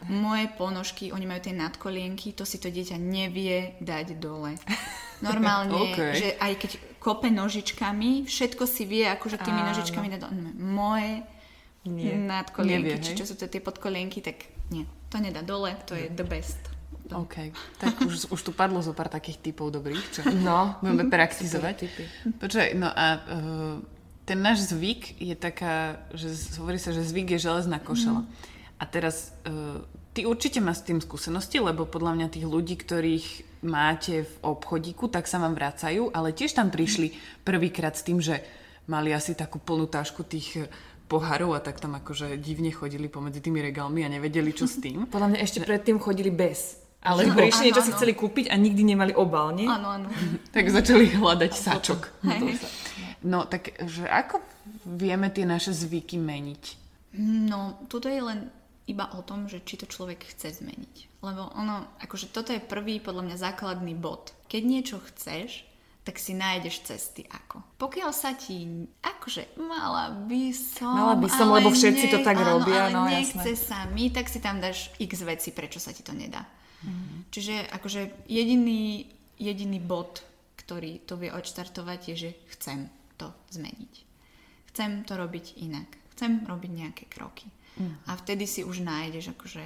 [0.09, 4.57] Moje ponožky, oni majú tie nadkolienky, to si to dieťa nevie dať dole.
[5.25, 6.13] Normálne, okay.
[6.17, 9.69] že aj keď kope nožičkami, všetko si vie, akože tými Áno.
[9.73, 10.33] nožičkami dať dole.
[10.57, 11.13] Moje
[11.85, 12.13] nie.
[12.13, 16.09] nadkolienky, nevie, či čo sú to tie podkolienky, tak nie, to nedá dole, to je
[16.11, 16.57] the best.
[17.07, 20.75] OK, tak už, už tu padlo zo pár takých typov dobrých, čo no.
[20.83, 21.87] budeme praktizovať.
[22.41, 23.19] Počkaj, no a uh,
[24.27, 28.27] ten náš zvyk je taká, že hovorí sa, že zvyk je železná košela.
[28.27, 28.56] Mm.
[28.77, 29.81] A teraz uh,
[30.17, 33.27] ty určite máš s tým skúsenosti, lebo podľa mňa tých ľudí, ktorých
[33.65, 38.41] máte v obchodíku, tak sa vám vracajú, ale tiež tam prišli prvýkrát s tým, že
[38.89, 40.65] mali asi takú plnú tášku tých eh,
[41.07, 45.05] pohárov a tak tam akože divne chodili pomedzi tými regálmi a nevedeli, čo s tým.
[45.05, 46.81] Podľa mňa ešte predtým chodili bez.
[46.97, 49.69] Ale no, prišli niečo si chceli kúpiť a nikdy nemali obal, nie?
[49.69, 50.09] Áno, áno.
[50.55, 52.25] tak začali hľadať sačok.
[52.25, 52.57] Hej.
[53.21, 54.41] No tak, že ako
[54.97, 56.63] vieme tie naše zvyky meniť?
[57.21, 58.49] No, tuto je len
[58.87, 61.19] iba o tom, že či to človek chce zmeniť.
[61.19, 64.31] Lebo ono, akože toto je prvý podľa mňa základný bod.
[64.47, 65.67] Keď niečo chceš,
[66.07, 67.59] tak si nájdeš cesty ako.
[67.75, 68.63] Pokiaľ sa ti,
[69.03, 72.95] akože mala by som, Mala by som, lebo všetci nech, to tak áno, robia, ale
[72.95, 73.59] no nechce jasné.
[73.59, 76.47] sa mi, tak si tam dáš x veci, prečo sa ti to nedá.
[76.87, 77.27] Mm.
[77.27, 79.03] Čiže akože jediný,
[79.35, 80.23] jediný bod,
[80.55, 82.87] ktorý to vie odštartovať, je, že chcem
[83.19, 83.93] to zmeniť.
[84.71, 85.91] Chcem to robiť inak.
[86.15, 87.51] Chcem robiť nejaké kroky.
[87.77, 87.95] Mm.
[88.09, 89.63] A vtedy si už nájdeš akože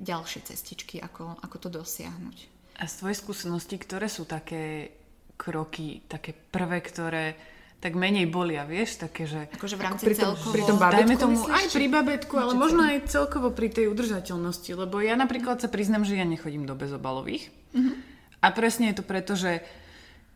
[0.00, 2.36] ďalšie cestičky, ako, ako to dosiahnuť.
[2.80, 4.90] A z tvojej skúsenosti, ktoré sú také
[5.38, 7.38] kroky, také prvé, ktoré
[7.78, 9.44] tak menej bolia, vieš, také, že...
[9.52, 10.52] Akože v rámci pri tom, celkovo...
[10.56, 13.92] Pri tom babetku, dajme tomu myslíš, aj pri babetku, ale možno aj celkovo pri tej
[13.92, 17.52] udržateľnosti, lebo ja napríklad sa priznam, že ja nechodím do bezobalových.
[17.76, 17.94] Mm-hmm.
[18.40, 19.60] A presne je to preto, že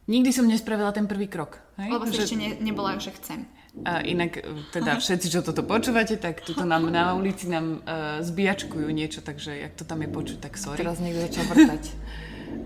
[0.09, 1.61] Nikdy som nespravila ten prvý krok.
[1.77, 1.93] Hej?
[1.93, 2.25] Lebo že...
[2.25, 3.45] ešte ne, nebola, že chcem.
[3.85, 4.43] A inak, e,
[4.75, 9.55] teda všetci, čo toto počúvate, tak tuto nám na ulici nám uh, zbijačkujú niečo, takže
[9.55, 10.83] jak to tam je počuť, tak sorry.
[10.83, 11.83] Teraz niekto začal vrtať.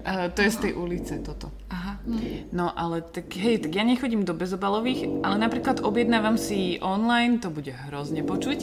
[0.03, 1.53] Uh, to je z tej ulice toto.
[1.69, 1.99] Aha.
[2.51, 7.49] No ale tak hej, tak ja nechodím do bezobalových, ale napríklad objednávam si online, to
[7.53, 8.59] bude hrozne počuť,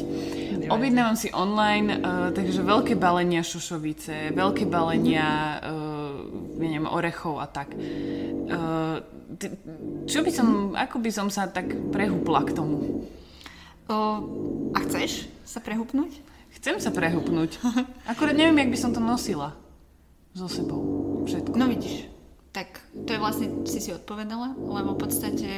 [0.67, 5.98] objednávam si online, uh, takže veľké balenia šošovice, veľké balenia, uh,
[6.67, 7.71] neviem, orechov a tak.
[7.71, 8.99] Uh,
[10.09, 13.07] čo by som, ako by som sa tak prehúpla k tomu?
[13.87, 14.19] Uh,
[14.75, 16.19] a chceš sa prehúpnúť?
[16.59, 17.61] Chcem sa prehúpnúť.
[18.11, 19.55] Akurát neviem, jak by som to nosila
[20.35, 20.81] so sebou.
[21.25, 21.55] Všetko.
[21.55, 22.09] No vidíš,
[22.51, 25.49] tak to je vlastne, si si odpovedala, lebo v podstate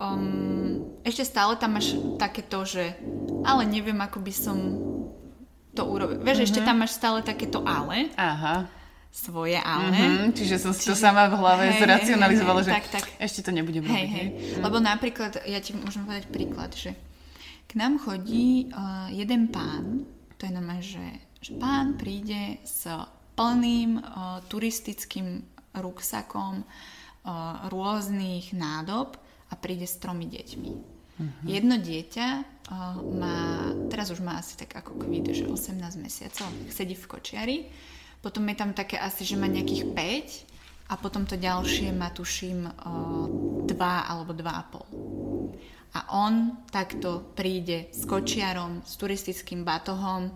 [0.00, 2.96] um, ešte stále tam máš takéto, že
[3.44, 4.56] ale neviem, ako by som
[5.76, 6.18] to urobil.
[6.24, 6.48] Vieš, uh-huh.
[6.48, 6.66] ešte mhm.
[6.66, 8.10] tam máš stále takéto ale.
[8.16, 8.66] Aha.
[9.08, 9.90] Svoje ale.
[9.90, 10.30] Uh-huh.
[10.30, 13.04] Čiže som si to sama v hlave hej, zracionalizovala, hej, hej, že tak, tak.
[13.18, 14.10] ešte to nebudem hej, robiť.
[14.12, 14.28] Hej.
[14.30, 14.60] Hej.
[14.62, 16.92] Lebo napríklad, ja ti môžem povedať príklad, že
[17.68, 20.06] k nám chodí uh, jeden pán,
[20.38, 21.06] to je normálne, že,
[21.40, 22.86] že pán príde s
[23.34, 25.42] plným uh, turistickým
[25.76, 29.18] ruksakom uh, rôznych nádob
[29.50, 30.72] a príde s tromi deťmi.
[31.18, 31.44] Uh-huh.
[31.48, 33.36] Jedno dieťa uh, má,
[33.90, 37.58] teraz už má asi tak ako kvíde, že 18 mesiacov, sedí v kočiari,
[38.18, 42.66] potom je tam také asi, že má nejakých 5 a potom to ďalšie má tuším
[42.66, 43.26] uh,
[43.68, 45.96] 2 alebo 2,5.
[45.96, 50.32] A on takto príde s kočiarom, s turistickým batohom,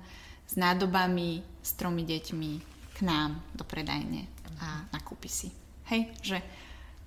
[0.48, 2.52] s nádobami, s tromi deťmi
[2.92, 4.28] k nám do predajne
[4.60, 5.48] a nakúpi si.
[5.88, 6.38] Hej, že...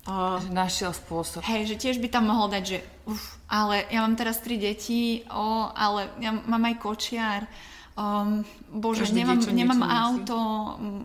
[0.06, 1.42] Uh, že našiel spôsob.
[1.42, 2.78] Hej, že tiež by tam mohol dať, že
[3.10, 7.40] uf, ale ja mám teraz tri deti, o, ale ja mám aj kočiar,
[7.96, 10.36] Um, bože, Každé nemám, nemám auto,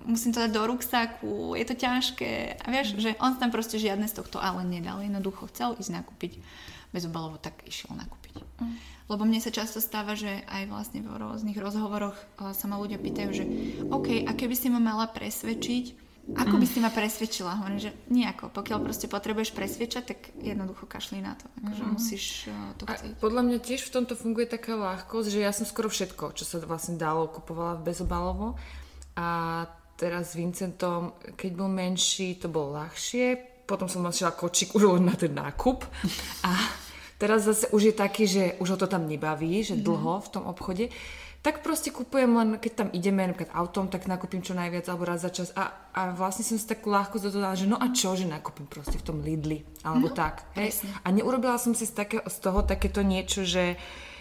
[0.04, 2.60] musím to dať do ruksaku, je to ťažké.
[2.60, 3.00] A vieš, mm.
[3.00, 5.00] že on tam proste žiadne z tohto ale nedal.
[5.00, 6.44] Jednoducho chcel ísť nakúpiť
[6.92, 8.44] bezobalovo, tak išiel nakúpiť.
[8.60, 8.76] Mm.
[9.08, 13.30] Lebo mne sa často stáva, že aj vlastne v rôznych rozhovoroch sa ma ľudia pýtajú,
[13.32, 13.44] že
[13.88, 16.72] OK, a keby si ma mala presvedčiť, ako by mm.
[16.72, 17.60] si ma presvedčila?
[17.60, 18.56] Hovorím, že nejako.
[18.56, 21.46] Pokiaľ proste potrebuješ presvedčať, tak jednoducho kašli na to.
[21.60, 21.92] Akože mm.
[21.92, 23.12] musíš uh, to chcieť.
[23.16, 26.44] A podľa mňa tiež v tomto funguje taká ľahkosť, že ja som skoro všetko, čo
[26.48, 28.56] sa vlastne dalo, kupovala bezobalovo.
[29.20, 29.64] A
[30.00, 33.36] teraz s Vincentom, keď bol menší, to bolo ľahšie.
[33.68, 35.84] Potom som našla kočík už len na ten nákup.
[36.48, 36.52] A
[37.20, 39.84] teraz zase už je taký, že už ho to tam nebaví, že mhm.
[39.84, 40.88] dlho v tom obchode
[41.42, 45.26] tak proste kupujem len, keď tam ideme napríklad autom, tak nakúpim čo najviac alebo raz
[45.26, 48.30] za čas a, a vlastne som si takú ľahko dodala, že no a čo, že
[48.30, 50.46] nakúpim proste v tom Lidli alebo no, tak.
[50.54, 50.86] Hej?
[51.02, 53.74] A neurobila som si z, také, z toho takéto niečo, že,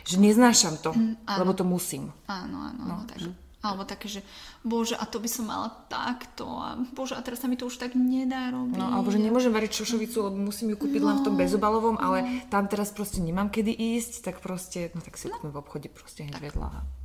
[0.08, 2.08] že neznášam to, mm, lebo to musím.
[2.24, 2.96] Áno, áno, no.
[3.04, 3.20] tak.
[3.60, 4.24] Alebo také, že
[4.64, 7.76] bože, a to by som mala takto a bože, a teraz sa mi to už
[7.76, 8.80] tak nedá robiť.
[8.80, 11.40] No, alebo že nemôžem variť šošovicu, lebo musím ju kúpiť no, len v tom no,
[11.44, 12.28] bezobalovom, ale no.
[12.48, 15.36] tam teraz proste nemám kedy ísť, tak proste, no tak si no.
[15.36, 16.99] kúpim v obchode proste hneď vedľa.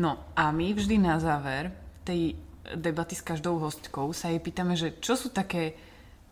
[0.00, 1.68] No a my vždy na záver
[2.08, 2.32] tej
[2.72, 5.76] debaty s každou hostkou sa jej pýtame, že čo sú také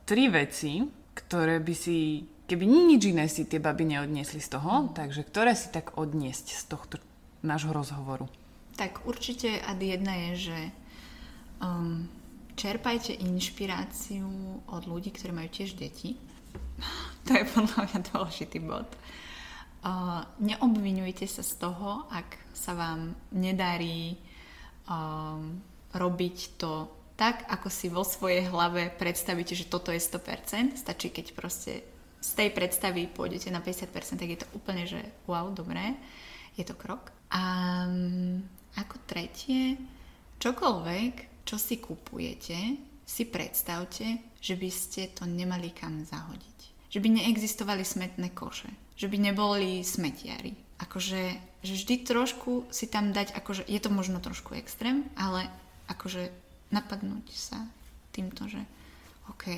[0.09, 4.97] tri veci, ktoré by si, keby nič iné si tie baby neodniesli z toho, mm.
[4.97, 6.97] takže ktoré si tak odniesť z tohto
[7.45, 8.25] nášho rozhovoru?
[8.81, 10.59] Tak určite ad jedna je, že
[11.61, 12.09] um,
[12.57, 14.31] čerpajte inšpiráciu
[14.65, 16.17] od ľudí, ktorí majú tiež deti.
[17.29, 18.89] to je podľa mňa dôležitý bod.
[19.79, 24.19] Uh, neobvinujte sa z toho, ak sa vám nedarí
[24.91, 25.63] um,
[25.95, 30.75] robiť to tak, ako si vo svojej hlave predstavíte, že toto je 100%.
[30.79, 31.87] Stačí, keď proste
[32.19, 34.99] z tej predstavy pôjdete na 50%, tak je to úplne, že
[35.31, 35.95] wow, dobré.
[36.59, 37.15] Je to krok.
[37.31, 37.43] A
[37.87, 38.43] um,
[38.75, 39.79] ako tretie,
[40.43, 42.59] čokoľvek, čo si kupujete,
[43.07, 46.91] si predstavte, že by ste to nemali kam zahodiť.
[46.91, 50.59] Že by neexistovali smetné koše že by neboli smetiari.
[50.83, 55.51] Akože že vždy trošku si tam dať, akože je to možno trošku extrém, ale
[55.91, 56.31] akože
[56.71, 57.67] napadnúť sa
[58.15, 58.63] týmto, že
[59.27, 59.51] OK,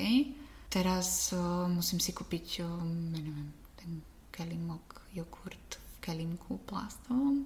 [0.67, 2.67] teraz uh, musím si kúpiť, uh,
[3.13, 4.01] neviem, ten
[4.33, 7.45] kelimok, jogurt v kelimku plastovom.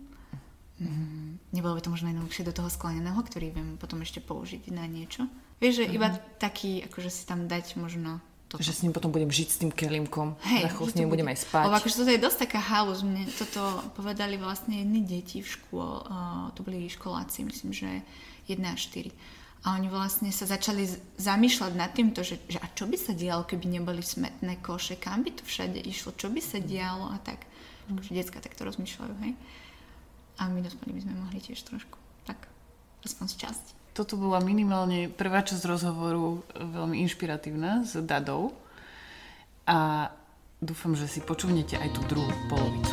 [0.76, 4.88] Mm, nebolo by to možno jednoduchšie do toho skleneného, ktorý viem potom ešte použiť na
[4.88, 5.28] niečo.
[5.60, 5.98] Vieš, že mm-hmm.
[6.00, 8.20] iba taký, akože si tam dať možno
[8.56, 8.64] toto.
[8.64, 10.40] Že s ním potom budem žiť s tým kelimkom.
[10.48, 11.64] Hej, s ním budem aj spať.
[11.68, 13.04] Lebo akože toto je dosť taká halus.
[13.04, 13.62] Mne toto
[14.00, 16.08] povedali vlastne jedni deti v škôl.
[16.08, 17.90] Uh, to boli školáci, myslím, že
[18.48, 19.12] 1 až 4.
[19.66, 20.86] A oni vlastne sa začali
[21.18, 25.26] zamýšľať nad týmto, že, že a čo by sa dialo, keby neboli smetné koše, kam
[25.26, 27.42] by to všade išlo, čo by sa dialo a tak.
[27.90, 29.34] Akože detská takto rozmýšľajú, hej.
[30.38, 31.98] A my dospelí by sme mohli tiež trošku,
[32.30, 32.46] tak,
[33.02, 33.74] aspoň z časti.
[33.96, 38.52] Toto bola minimálne prvá časť rozhovoru veľmi inšpiratívna s Dadou
[39.64, 40.12] a
[40.60, 42.92] dúfam, že si počúvnete aj tú druhú polovicu.